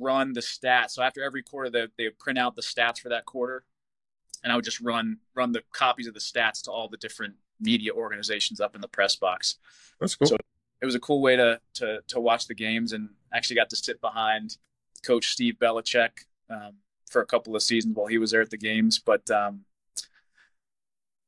[0.00, 0.92] run the stats.
[0.92, 3.64] So after every quarter, they, they would print out the stats for that quarter,
[4.42, 7.34] and I would just run run the copies of the stats to all the different
[7.60, 9.56] media organizations up in the press box.
[10.00, 10.28] That's cool.
[10.28, 10.36] So-
[10.80, 13.76] It was a cool way to to to watch the games, and actually got to
[13.76, 14.56] sit behind
[15.04, 16.72] Coach Steve Belichick um,
[17.10, 18.98] for a couple of seasons while he was there at the games.
[18.98, 19.64] But um,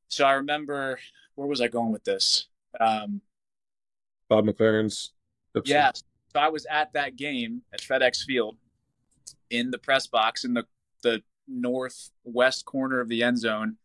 [0.07, 0.99] so I remember
[1.35, 2.47] where was I going with this?
[2.79, 3.21] Um,
[4.27, 5.11] Bob McLaren's.
[5.55, 5.71] episode.
[5.71, 5.91] yeah.
[5.93, 8.57] So I was at that game at FedEx Field
[9.49, 10.65] in the press box in the,
[11.01, 13.77] the northwest corner of the end zone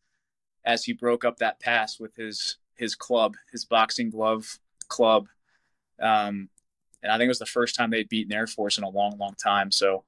[0.64, 4.58] as he broke up that pass with his his club, his boxing glove
[4.88, 5.28] club.
[6.00, 6.48] Um,
[7.02, 9.16] and I think it was the first time they'd beaten Air Force in a long,
[9.18, 9.70] long time.
[9.70, 10.04] So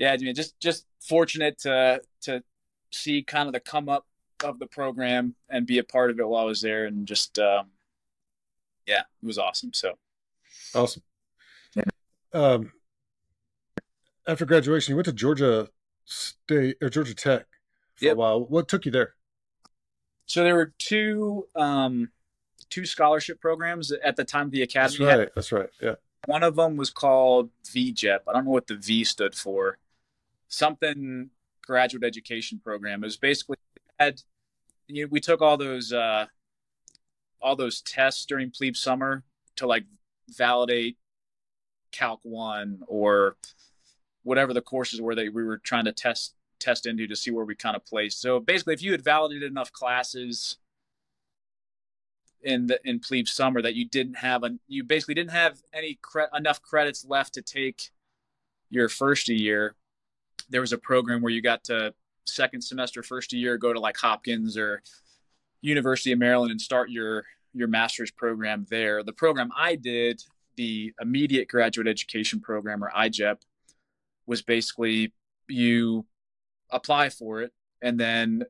[0.00, 2.42] yeah, I mean, just just fortunate to to
[2.90, 4.06] see kind of the come up
[4.42, 7.38] of the program and be a part of it while I was there and just
[7.38, 7.66] um,
[8.86, 9.72] yeah, it was awesome.
[9.72, 9.96] So
[10.74, 11.02] Awesome.
[11.74, 11.82] Yeah.
[12.32, 12.72] Um,
[14.26, 15.68] after graduation, you went to Georgia
[16.04, 17.46] State or Georgia Tech
[17.96, 18.12] for Yep.
[18.14, 18.40] a while.
[18.44, 19.14] What took you there?
[20.26, 22.10] So there were two um,
[22.70, 25.04] two scholarship programs at the time the That's academy.
[25.10, 25.30] had.
[25.34, 25.68] That's right.
[25.82, 25.96] Yeah.
[26.26, 28.20] One of them was called VGEP.
[28.28, 29.78] I don't know what the V stood for.
[30.50, 31.30] Something
[31.64, 33.02] graduate education program.
[33.02, 33.56] It was basically
[33.98, 34.20] had
[34.88, 36.26] you we took all those uh,
[37.40, 39.22] all those tests during plebe summer
[39.56, 39.84] to like
[40.28, 40.98] validate
[41.92, 43.36] Calc one or
[44.22, 47.44] whatever the courses were that we were trying to test test into to see where
[47.44, 48.20] we kind of placed.
[48.20, 50.58] So basically, if you had validated enough classes
[52.42, 55.98] in the in plebe summer that you didn't have a you basically didn't have any
[56.02, 57.90] cre- enough credits left to take
[58.68, 59.76] your first year
[60.50, 61.94] there was a program where you got to
[62.26, 64.82] second semester first year go to like hopkins or
[65.62, 67.24] university of maryland and start your
[67.54, 70.22] your master's program there the program i did
[70.56, 73.38] the immediate graduate education program or IGEP
[74.26, 75.12] was basically
[75.48, 76.04] you
[76.70, 78.44] apply for it and then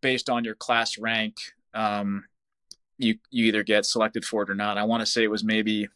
[0.00, 1.36] based on your class rank
[1.72, 2.24] um,
[2.98, 4.78] you you either get selected for it or not.
[4.78, 5.88] I want to say it was maybe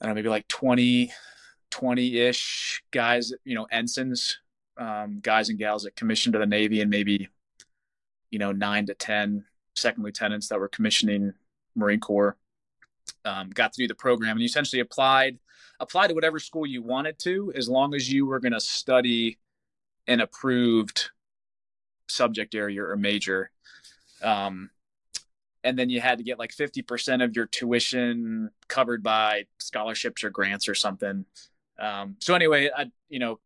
[0.00, 0.46] I don't know, maybe like
[1.70, 4.38] 20 20-ish guys, you know, ensigns,
[4.76, 7.28] um, guys and gals that commissioned to the Navy and maybe
[8.30, 9.44] you know, 9 to 10
[9.74, 11.32] second lieutenants that were commissioning
[11.74, 12.36] Marine Corps.
[13.24, 15.38] Um, got to do the program and you essentially applied
[15.80, 19.38] applied to whatever school you wanted to as long as you were going to study
[20.06, 21.10] an approved
[22.08, 23.50] subject area or major.
[24.22, 24.70] Um,
[25.62, 30.30] and then you had to get like 50% of your tuition covered by scholarships or
[30.30, 31.24] grants or something.
[31.78, 33.38] Um, so anyway, I, you know,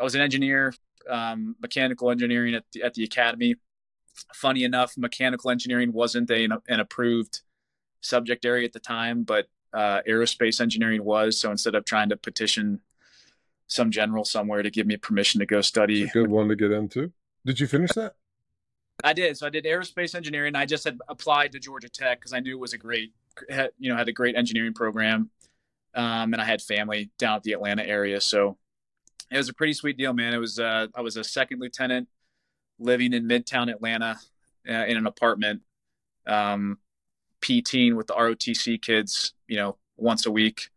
[0.00, 0.74] I was an engineer,
[1.08, 3.56] um, mechanical engineering at the, at the academy.
[4.34, 7.40] Funny enough, mechanical engineering wasn't a, an approved
[8.00, 11.38] subject area at the time, but uh, aerospace engineering was.
[11.38, 12.80] So instead of trying to petition
[13.66, 16.72] some general somewhere to give me permission to go study, a good one to get
[16.72, 17.12] into.
[17.46, 18.14] Did you finish that?
[19.02, 19.38] I did.
[19.38, 20.54] So I did aerospace engineering.
[20.54, 23.12] I just had applied to Georgia Tech because I knew it was a great,
[23.48, 25.30] had, you know, had a great engineering program.
[25.94, 28.56] Um, and I had family down at the Atlanta area, so
[29.30, 30.34] it was a pretty sweet deal, man.
[30.34, 32.08] It was uh, I was a second lieutenant
[32.78, 34.18] living in Midtown Atlanta
[34.68, 35.62] uh, in an apartment,
[36.26, 36.78] um,
[37.40, 40.70] PTing with the ROTC kids, you know, once a week,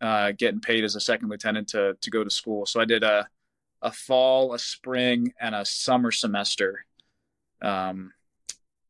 [0.00, 2.66] uh, getting paid as a second lieutenant to to go to school.
[2.66, 3.28] So I did a
[3.82, 6.84] a fall, a spring, and a summer semester
[7.62, 8.12] um,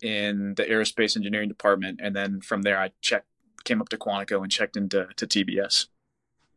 [0.03, 3.27] in the aerospace engineering department, and then from there I checked,
[3.65, 5.87] came up to Quantico and checked into to TBS.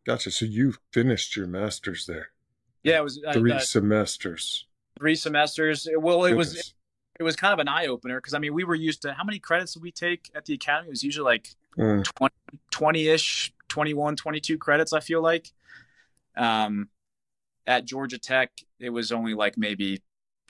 [0.04, 0.30] Gotcha.
[0.30, 2.28] So you finished your master's there.
[2.82, 4.66] Yeah, it was three uh, semesters.
[4.98, 5.88] Three semesters.
[5.96, 6.54] Well, it Goodness.
[6.54, 6.74] was
[7.20, 9.24] it was kind of an eye opener because I mean we were used to how
[9.24, 10.88] many credits did we take at the academy?
[10.88, 11.48] It was usually like
[11.78, 12.04] mm.
[12.70, 14.92] 20 ish, 21, 22 credits.
[14.92, 15.52] I feel like.
[16.34, 16.88] Um,
[17.66, 18.50] at Georgia Tech,
[18.80, 20.02] it was only like maybe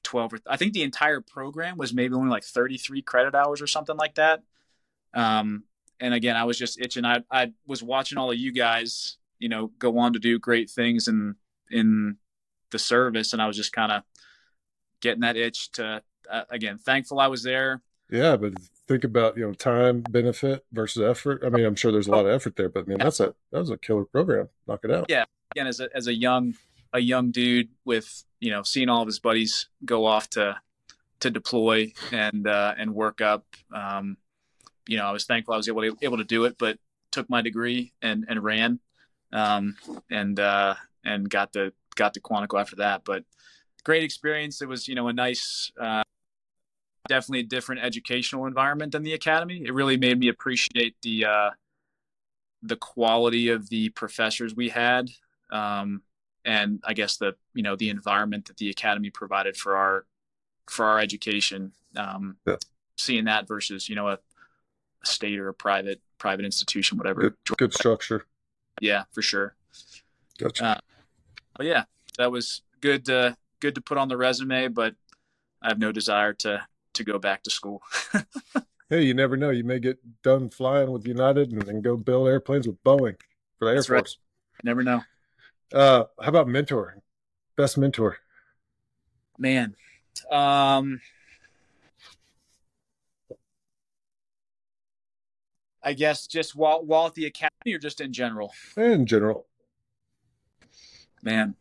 [0.03, 3.67] 12 or I think the entire program was maybe only like 33 credit hours or
[3.67, 4.43] something like that.
[5.15, 5.65] Um,
[6.03, 7.05] and again, I was just itching.
[7.05, 10.69] I, I was watching all of you guys, you know, go on to do great
[10.69, 11.37] things in,
[11.71, 12.17] in
[12.73, 13.33] the service.
[13.33, 14.03] And I was just kind of
[15.01, 17.83] getting that itch to, uh, again, thankful I was there.
[18.11, 18.37] Yeah.
[18.37, 18.55] But
[18.89, 21.45] think about, you know, time benefit versus effort.
[21.47, 23.61] I mean, I'm sure there's a lot of effort there, but man, that's a, that
[23.61, 24.49] was a killer program.
[24.67, 25.07] Knock it out.
[25.09, 25.25] Yeah.
[25.55, 26.55] Again, as a, as a young,
[26.93, 30.61] a young dude with you know seeing all of his buddies go off to
[31.21, 33.47] to deploy and uh, and work up.
[33.73, 34.17] Um,
[34.87, 36.79] you know, I was thankful I was able to able to do it, but
[37.11, 38.81] took my degree and and ran,
[39.33, 39.77] um,
[40.11, 40.75] and uh,
[41.05, 43.03] and got to got to Quantico after that.
[43.05, 43.25] But
[43.85, 44.63] great experience.
[44.63, 45.73] It was you know a nice.
[45.81, 46.03] Uh,
[47.09, 49.63] definitely a different educational environment than the academy.
[49.65, 51.51] It really made me appreciate the uh,
[52.63, 55.11] the quality of the professors we had.
[55.51, 56.03] Um,
[56.45, 60.07] and I guess the you know the environment that the academy provided for our
[60.69, 61.73] for our education.
[61.97, 62.57] Um, yeah.
[62.99, 64.19] Seeing that versus you know a,
[65.03, 67.21] a, state or a private private institution, whatever.
[67.21, 68.27] Good, good structure.
[68.81, 69.55] Yeah, for sure.
[70.39, 70.65] Gotcha.
[70.65, 70.81] Uh,
[71.57, 71.85] but yeah,
[72.19, 73.05] that was good.
[73.07, 74.95] To, good to put on the resume, but
[75.61, 77.83] I have no desire to to go back to school.
[78.91, 79.51] hey, you never know.
[79.51, 83.17] You may get done flying with United and then go build airplanes with Boeing
[83.59, 84.19] for the Air That's Force.
[84.19, 84.65] Right.
[84.65, 85.03] Never know.
[85.73, 86.99] Uh, how about mentor?
[87.57, 88.19] Best mentor?
[89.39, 89.75] Man,
[90.31, 91.01] um,
[95.83, 98.53] I guess just while while at the academy or just in general.
[98.77, 99.47] In general.
[101.23, 101.55] Man,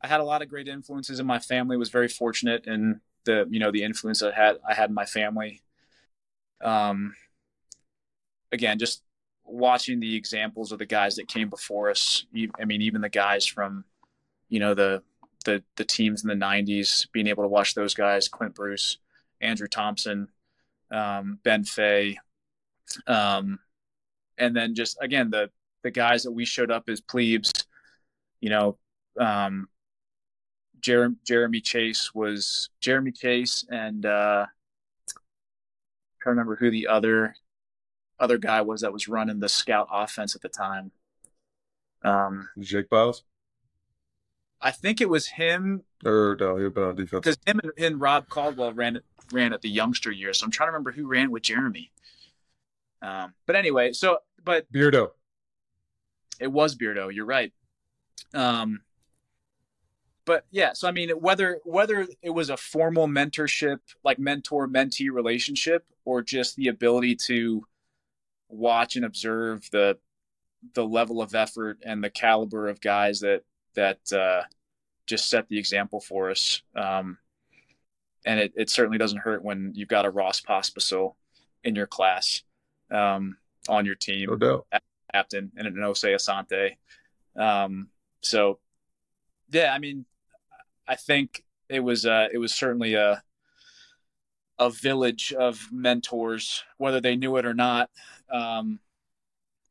[0.00, 1.76] I had a lot of great influences in my family.
[1.76, 5.04] Was very fortunate in the you know the influence I had I had in my
[5.04, 5.62] family.
[6.62, 7.14] Um,
[8.52, 9.02] again, just
[9.44, 12.24] watching the examples of the guys that came before us.
[12.58, 13.84] I mean, even the guys from,
[14.48, 15.02] you know, the
[15.44, 18.98] the the teams in the '90s, being able to watch those guys: Clint Bruce,
[19.40, 20.28] Andrew Thompson,
[20.90, 22.18] um, Ben Fay,
[23.06, 23.58] um,
[24.38, 25.50] and then just again the
[25.82, 27.52] the guys that we showed up as plebes.
[28.40, 28.78] You know,
[29.18, 29.68] um,
[30.80, 34.46] Jer- Jeremy Chase was Jeremy Chase and uh,
[36.20, 37.34] I can't remember who the other
[38.18, 40.92] other guy was that was running the scout offense at the time.
[42.02, 43.24] Um, Jake Biles.
[44.60, 45.84] I think it was him.
[46.04, 47.24] Or no, he had been on defense.
[47.24, 49.00] Because him and, and, Rob Caldwell ran
[49.32, 51.92] ran at the youngster year, so I'm trying to remember who ran with Jeremy.
[53.02, 55.10] Um, but anyway, so but Beardo.
[56.38, 57.12] It was Beardo.
[57.14, 57.52] You're right.
[58.32, 58.80] Um,
[60.24, 65.10] but yeah, so I mean, whether whether it was a formal mentorship, like mentor mentee
[65.10, 67.64] relationship, or just the ability to
[68.48, 69.98] watch and observe the
[70.74, 73.42] the level of effort and the caliber of guys that
[73.74, 74.42] that uh,
[75.06, 76.62] just set the example for us.
[76.74, 77.18] Um,
[78.26, 81.14] and it, it certainly doesn't hurt when you've got a Ross Pospisil
[81.64, 82.42] in your class
[82.90, 83.36] um,
[83.68, 84.66] on your team, no doubt.
[85.12, 86.76] captain, and an Osei Asante.
[87.40, 87.88] Um,
[88.20, 88.58] so,
[89.50, 90.04] yeah, I mean,
[90.86, 93.22] I think it was uh, it was certainly a
[94.58, 97.88] a village of mentors, whether they knew it or not,
[98.30, 98.78] um,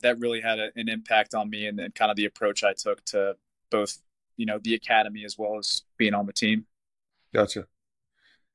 [0.02, 2.74] that really had a, an impact on me and, and kind of the approach I
[2.74, 3.36] took to
[3.70, 4.00] both,
[4.36, 6.66] you know, the academy as well as being on the team.
[7.34, 7.68] Gotcha.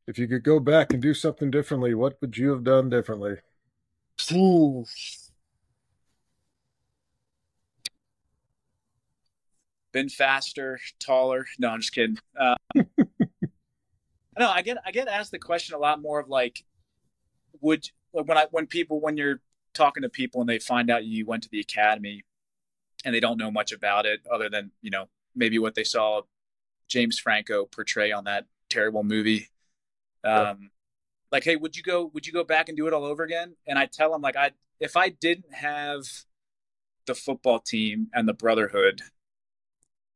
[0.09, 3.37] If you could go back and do something differently, what would you have done differently?
[4.33, 4.85] Ooh.
[9.93, 11.47] Been faster, taller.
[11.59, 12.19] No, I'm just kidding.
[12.39, 12.57] Uh,
[14.39, 16.65] know I get I get asked the question a lot more of like,
[17.61, 19.41] would when I when people when you're
[19.73, 22.25] talking to people and they find out you went to the academy,
[23.05, 25.07] and they don't know much about it other than you know
[25.37, 26.23] maybe what they saw
[26.89, 29.49] James Franco portray on that terrible movie.
[30.25, 30.71] Um,
[31.35, 32.13] like, hey, would you go?
[32.15, 33.57] Would you go back and do it all over again?
[33.67, 36.05] And I tell them like, I if I didn't have
[37.07, 39.03] the football team and the brotherhood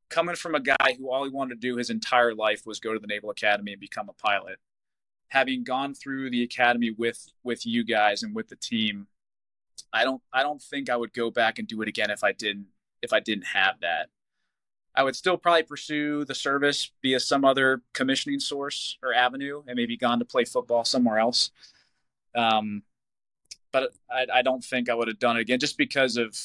[0.07, 2.93] coming from a guy who all he wanted to do his entire life was go
[2.93, 4.59] to the Naval Academy and become a pilot.
[5.27, 9.07] Having gone through the academy with with you guys and with the team,
[9.91, 12.31] I don't I don't think I would go back and do it again if I
[12.31, 12.67] didn't
[13.01, 14.07] if I didn't have that.
[14.95, 19.75] I would still probably pursue the service via some other commissioning source or avenue and
[19.75, 21.51] maybe gone to play football somewhere else.
[22.35, 22.83] Um,
[23.71, 26.35] but I, I don't think I would have done it again just because of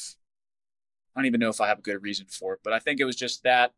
[1.14, 3.00] I don't even know if I have a good reason for it, but I think
[3.00, 3.72] it was just that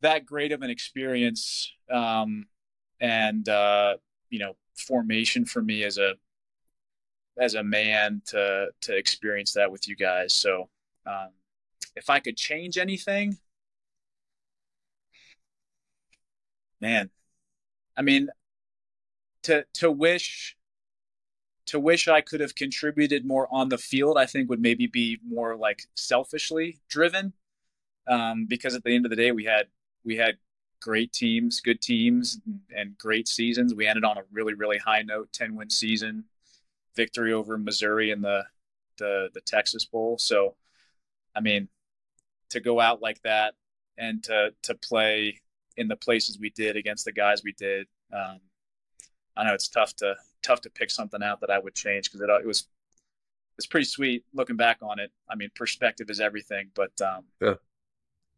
[0.00, 2.46] that great of an experience um,
[3.00, 3.96] and uh,
[4.30, 6.14] you know formation for me as a
[7.36, 10.32] as a man to to experience that with you guys.
[10.32, 10.68] So
[11.06, 11.30] um,
[11.96, 13.38] if I could change anything,
[16.80, 17.10] man,
[17.96, 18.28] I mean,
[19.42, 20.56] to to wish
[21.66, 25.18] to wish I could have contributed more on the field, I think would maybe be
[25.26, 27.34] more like selfishly driven.
[28.08, 29.68] Um, because at the end of the day, we had
[30.04, 30.38] we had
[30.80, 32.40] great teams, good teams,
[32.76, 33.74] and great seasons.
[33.74, 36.24] We ended on a really really high note, ten win season,
[36.96, 38.44] victory over Missouri in the
[38.98, 40.18] the the Texas Bowl.
[40.18, 40.56] So,
[41.38, 41.68] I mean,
[42.50, 43.54] to go out like that
[43.96, 45.40] and to to play
[45.76, 47.86] in the places we did against the guys we did.
[48.12, 48.40] Um,
[49.36, 52.20] I know it's tough to tough to pick something out that I would change because
[52.20, 52.66] it, it was
[53.56, 55.12] it's pretty sweet looking back on it.
[55.30, 57.54] I mean, perspective is everything, but um, yeah,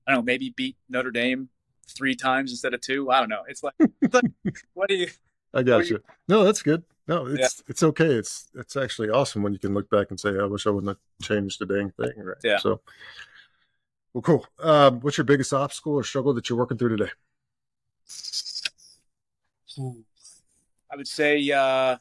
[0.06, 1.48] I don't know, maybe beat Notre Dame
[1.88, 3.10] three times instead of two.
[3.10, 3.44] I don't know.
[3.48, 4.24] It's like, it's like
[4.74, 5.08] what do you?
[5.54, 5.96] I got you.
[5.96, 6.02] you.
[6.28, 6.84] No, that's good.
[7.08, 7.64] No, it's yeah.
[7.68, 8.06] it's okay.
[8.06, 10.96] It's it's actually awesome when you can look back and say, I wish I wouldn't
[10.96, 12.12] have changed a dang thing.
[12.16, 12.36] Right.
[12.44, 12.58] Yeah.
[12.58, 12.80] So,
[14.14, 14.46] well, cool.
[14.60, 17.10] Um, what's your biggest obstacle or struggle that you're working through today?
[20.92, 21.96] I would say uh,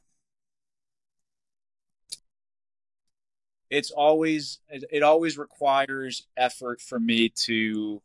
[3.69, 8.01] it's always it always requires effort for me to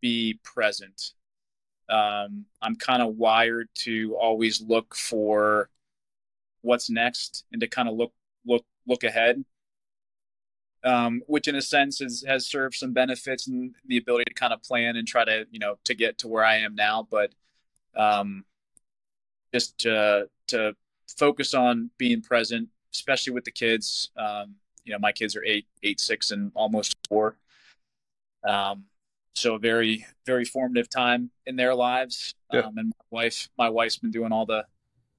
[0.00, 1.12] be present.
[1.88, 5.70] Um, I'm kind of wired to always look for
[6.64, 8.12] what's next and to kind of look
[8.46, 9.44] look look ahead.
[10.82, 14.52] Um, which in a sense is, has served some benefits and the ability to kind
[14.52, 17.06] of plan and try to you know to get to where I am now.
[17.10, 17.32] But
[17.96, 18.44] um,
[19.52, 20.74] just to to
[21.16, 24.10] focus on being present, especially with the kids.
[24.16, 27.36] Um, you know, my kids are eight, eight, six, and almost four.
[28.46, 28.84] Um,
[29.34, 32.34] so a very, very formative time in their lives.
[32.52, 32.60] Yeah.
[32.60, 34.64] Um, and my wife, my wife's been doing all the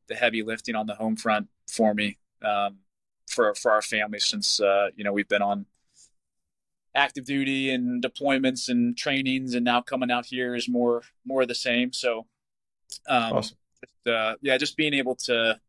[0.07, 2.77] the heavy lifting on the home front for me, um,
[3.27, 5.65] for for our family since uh, you know we've been on
[6.93, 11.47] active duty and deployments and trainings, and now coming out here is more more of
[11.47, 11.93] the same.
[11.93, 12.25] So,
[13.07, 13.57] um, awesome
[14.07, 15.59] uh, yeah, just being able to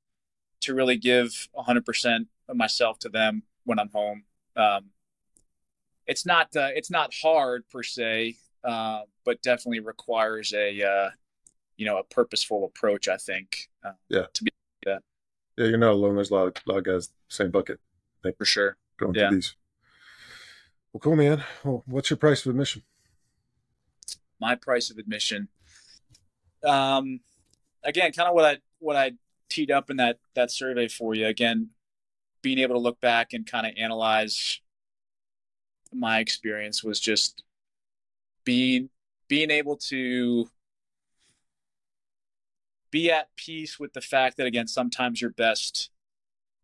[0.62, 4.24] to really give 100% of myself to them when I'm home.
[4.57, 4.87] Um,
[6.07, 11.11] it's not uh, it's not hard per se, uh, but definitely requires a uh,
[11.76, 13.08] you know a purposeful approach.
[13.08, 13.68] I think.
[13.84, 14.26] Uh, yeah.
[14.32, 14.50] To be
[14.84, 15.02] that.
[15.56, 16.16] Yeah, you're not alone.
[16.16, 17.78] There's a lot of, a lot of guys same bucket.
[18.20, 18.76] I think for sure.
[18.98, 19.28] Going yeah.
[19.28, 19.54] through these.
[20.92, 21.44] Well, cool, man.
[21.64, 22.82] Well, what's your price of admission?
[24.40, 25.48] My price of admission.
[26.64, 27.20] Um,
[27.84, 29.12] again, kind of what I what I
[29.48, 31.26] teed up in that that survey for you.
[31.26, 31.70] Again,
[32.42, 34.60] being able to look back and kind of analyze
[35.92, 37.42] my experience was just
[38.44, 38.88] being
[39.28, 40.48] being able to
[42.91, 45.91] be at peace with the fact that again sometimes your best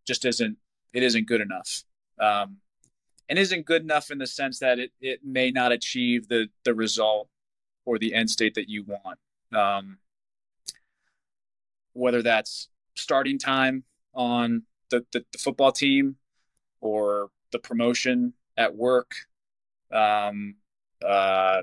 [0.06, 0.56] just isn't
[0.92, 1.84] it isn't good enough.
[2.18, 2.58] Um,
[3.28, 6.74] and isn't good enough in the sense that it, it may not achieve the the
[6.74, 7.28] result
[7.84, 9.18] or the end state that you want.
[9.52, 9.98] Um,
[11.94, 16.16] whether that's starting time on the, the, the football team
[16.80, 19.14] or the promotion at work,
[19.90, 20.56] um,
[21.04, 21.62] uh,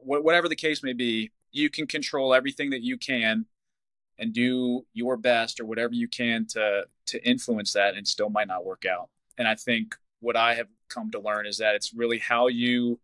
[0.00, 3.46] wh- whatever the case may be, you can control everything that you can
[4.18, 8.48] and do your best or whatever you can to to influence that and still might
[8.48, 9.08] not work out.
[9.38, 12.98] And I think what I have come to learn is that it's really how you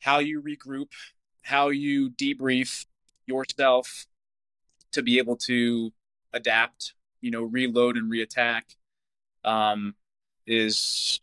[0.00, 0.88] how you regroup,
[1.42, 2.86] how you debrief
[3.26, 4.06] yourself
[4.92, 5.92] to be able to
[6.32, 8.62] adapt, you know, reload and reattack,
[9.44, 9.94] um,
[10.46, 11.20] is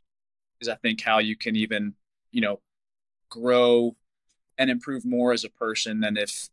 [0.61, 1.93] is I think how you can even,
[2.31, 2.59] you know,
[3.29, 3.95] grow
[4.57, 6.49] and improve more as a person than if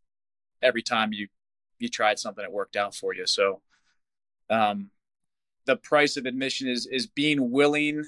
[0.62, 1.28] every time you
[1.78, 3.26] you tried something that worked out for you.
[3.26, 3.61] So,
[4.48, 4.90] um,
[5.66, 8.05] the price of admission is is being willing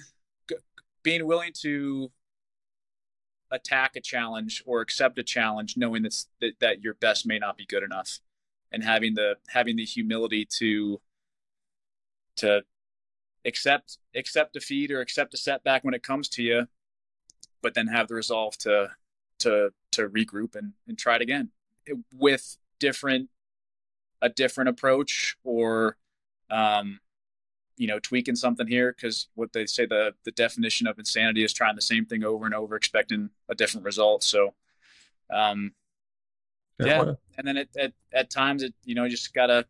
[1.02, 2.10] being willing to
[3.50, 7.56] attack a challenge or accept a challenge knowing that's, that that your best may not
[7.56, 8.18] be good enough
[8.72, 11.00] and having the having the humility to
[12.36, 12.62] to
[13.44, 16.66] accept accept defeat or accept a setback when it comes to you,
[17.62, 18.90] but then have the resolve to
[19.38, 21.50] to to regroup and, and try it again.
[22.12, 23.30] With different
[24.22, 25.96] a different approach or
[26.50, 27.00] um,
[27.76, 31.52] you know tweaking something here because what they say the the definition of insanity is
[31.52, 34.22] trying the same thing over and over expecting a different result.
[34.22, 34.54] So
[35.32, 35.72] um
[36.78, 37.14] yeah.
[37.38, 39.66] and then at, at, at times it you know just gotta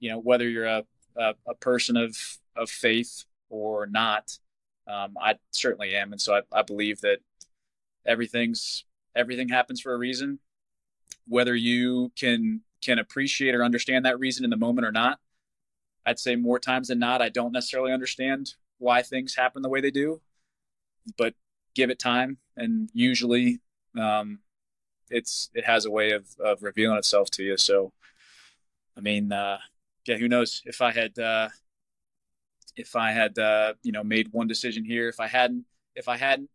[0.00, 0.84] you know whether you're a,
[1.16, 2.16] a, a person of
[2.56, 4.38] of faith or not
[4.86, 6.12] um, i certainly am.
[6.12, 7.18] And so I, I believe that
[8.04, 8.84] everything's
[9.16, 10.38] everything happens for a reason
[11.26, 15.18] whether you can can appreciate or understand that reason in the moment or not
[16.04, 19.80] i'd say more times than not i don't necessarily understand why things happen the way
[19.80, 20.20] they do
[21.16, 21.34] but
[21.76, 22.38] give it time.
[22.56, 23.60] And usually
[23.96, 24.40] um,
[25.10, 27.56] it's it has a way of, of revealing itself to you.
[27.56, 27.92] So
[28.96, 29.58] i mean uh,
[30.06, 30.62] yeah who knows?
[30.64, 31.50] If i had uh,
[32.76, 35.64] if i had uh, you know made one decision here if i hadn't
[35.94, 36.50] if i hadn't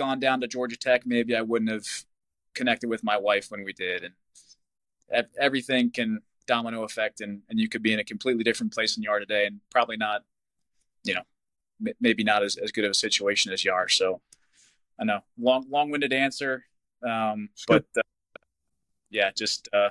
[0.00, 1.86] gone down to Georgia Tech, maybe I wouldn't have
[2.54, 4.02] connected with my wife when we did.
[5.12, 8.94] And everything can domino effect, and, and you could be in a completely different place
[8.94, 10.22] than you are today, and probably not,
[11.04, 11.24] you know,
[12.00, 13.88] maybe not as, as good of a situation as you are.
[13.90, 14.22] So
[14.98, 16.64] I know long, long winded answer.
[17.02, 18.02] Um, but uh,
[19.10, 19.90] yeah, just, uh,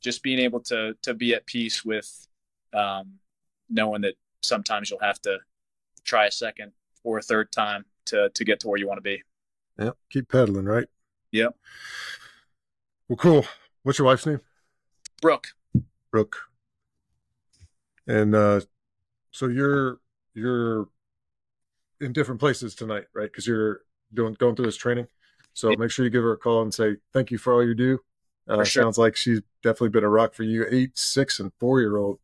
[0.00, 2.28] just being able to, to be at peace with,
[2.72, 3.18] um,
[3.68, 5.36] knowing that sometimes you'll have to
[6.04, 6.72] try a second
[7.04, 9.22] or a third time to to get to where you want to be.
[9.78, 10.86] Yeah, keep pedaling, right?
[11.32, 11.54] Yep.
[13.08, 13.46] Well, cool.
[13.82, 14.40] What's your wife's name?
[15.20, 15.48] Brooke.
[16.10, 16.36] Brooke.
[18.06, 18.60] And uh,
[19.30, 19.98] so you're
[20.34, 20.88] you're
[22.00, 23.30] in different places tonight, right?
[23.30, 23.82] Because you're
[24.14, 25.06] doing going through this training.
[25.54, 27.74] So make sure you give her a call and say thank you for all you
[27.74, 27.98] do.
[28.48, 28.82] Uh, sure.
[28.82, 30.66] Sounds like she's definitely been a rock for you.
[30.70, 32.20] Eight, six, and four year old.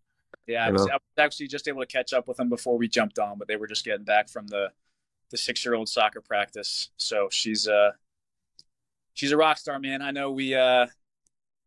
[0.47, 2.89] Yeah, I was, I was, actually just able to catch up with them before we
[2.89, 4.70] jumped on, but they were just getting back from the
[5.33, 6.91] the six year old soccer practice.
[6.97, 7.91] So she's uh
[9.14, 10.01] she's a rock star, man.
[10.01, 10.87] I know we uh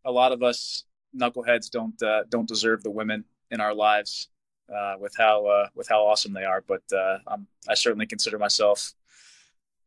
[0.06, 0.86] a lot of us
[1.16, 4.30] knuckleheads don't uh, don't deserve the women in our lives
[4.74, 6.64] uh, with how uh, with how awesome they are.
[6.66, 8.94] But uh, I'm, I certainly consider myself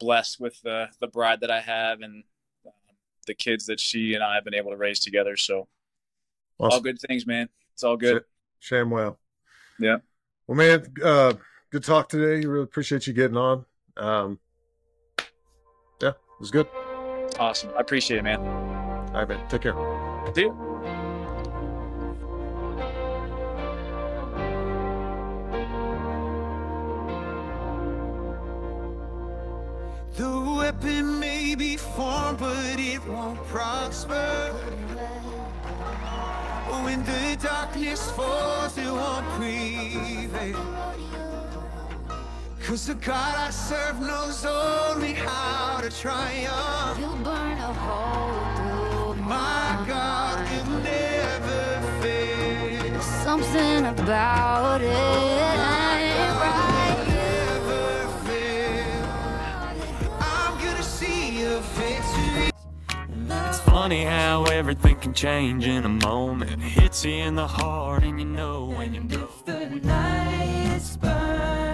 [0.00, 2.24] blessed with the the bride that I have and
[2.66, 2.70] uh,
[3.26, 5.36] the kids that she and I have been able to raise together.
[5.36, 5.68] So
[6.58, 6.72] awesome.
[6.72, 7.48] all good things, man.
[7.74, 8.24] It's all good.
[8.60, 9.18] Shame well.
[9.78, 9.98] Yeah.
[10.46, 11.34] Well, man, uh,
[11.70, 12.46] good talk today.
[12.46, 13.64] Really appreciate you getting on.
[13.96, 14.38] Um,
[16.00, 16.66] yeah, it was good.
[17.38, 17.70] Awesome.
[17.76, 18.40] I appreciate it, man.
[18.40, 19.48] All right, man.
[19.48, 19.74] Take care.
[20.34, 20.52] Dude.
[30.16, 34.52] The weapon may be formed, but it won't prosper.
[36.82, 41.27] When the darkness falls, it won't prevail.
[42.68, 46.98] Cause the God I serve knows only how to triumph.
[47.00, 53.00] You'll burn a hole through my God will never fail.
[53.00, 57.04] Something about it ain't right.
[57.08, 59.06] Never fail.
[60.20, 62.50] I'm gonna see a victory.
[63.48, 66.50] It's funny how everything can change in a moment.
[66.50, 69.24] It hits you in the heart, and you know when you know.
[69.24, 71.67] If the night is burning.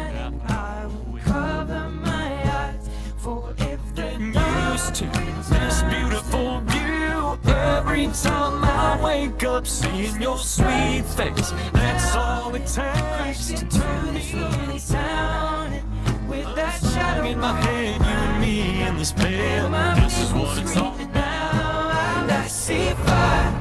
[4.94, 5.06] To
[5.50, 11.52] this beautiful view every time I wake up seeing your sweet face.
[11.72, 15.82] That's all it takes to turn me town
[16.28, 18.00] with that shadow in my head.
[18.00, 19.72] You and me in this bed.
[20.00, 22.30] This is what it's all about.
[22.30, 23.52] I see fire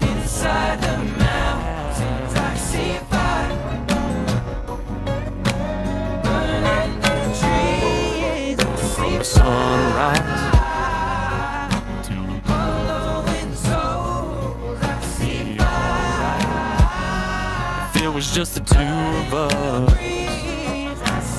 [0.00, 1.19] inside the
[18.40, 19.92] just the two of us,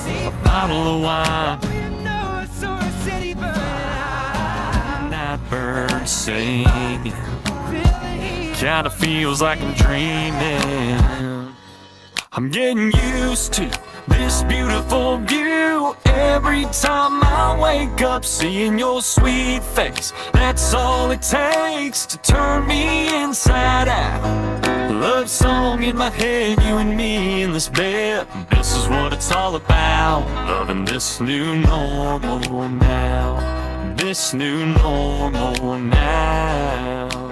[0.06, 1.58] a bottle of wine,
[5.50, 7.12] birds singing,
[8.54, 11.52] kinda feels like I'm dreaming.
[12.30, 13.68] I'm getting used to
[14.22, 15.96] this beautiful view.
[16.04, 22.66] Every time I wake up seeing your sweet face that's all it takes to turn
[22.66, 22.84] me
[23.22, 24.22] inside out.
[24.92, 28.28] Love song in my head you and me in this bed.
[28.50, 30.20] This is what it's all about.
[30.46, 33.94] Loving this new normal now.
[33.96, 37.31] This new normal now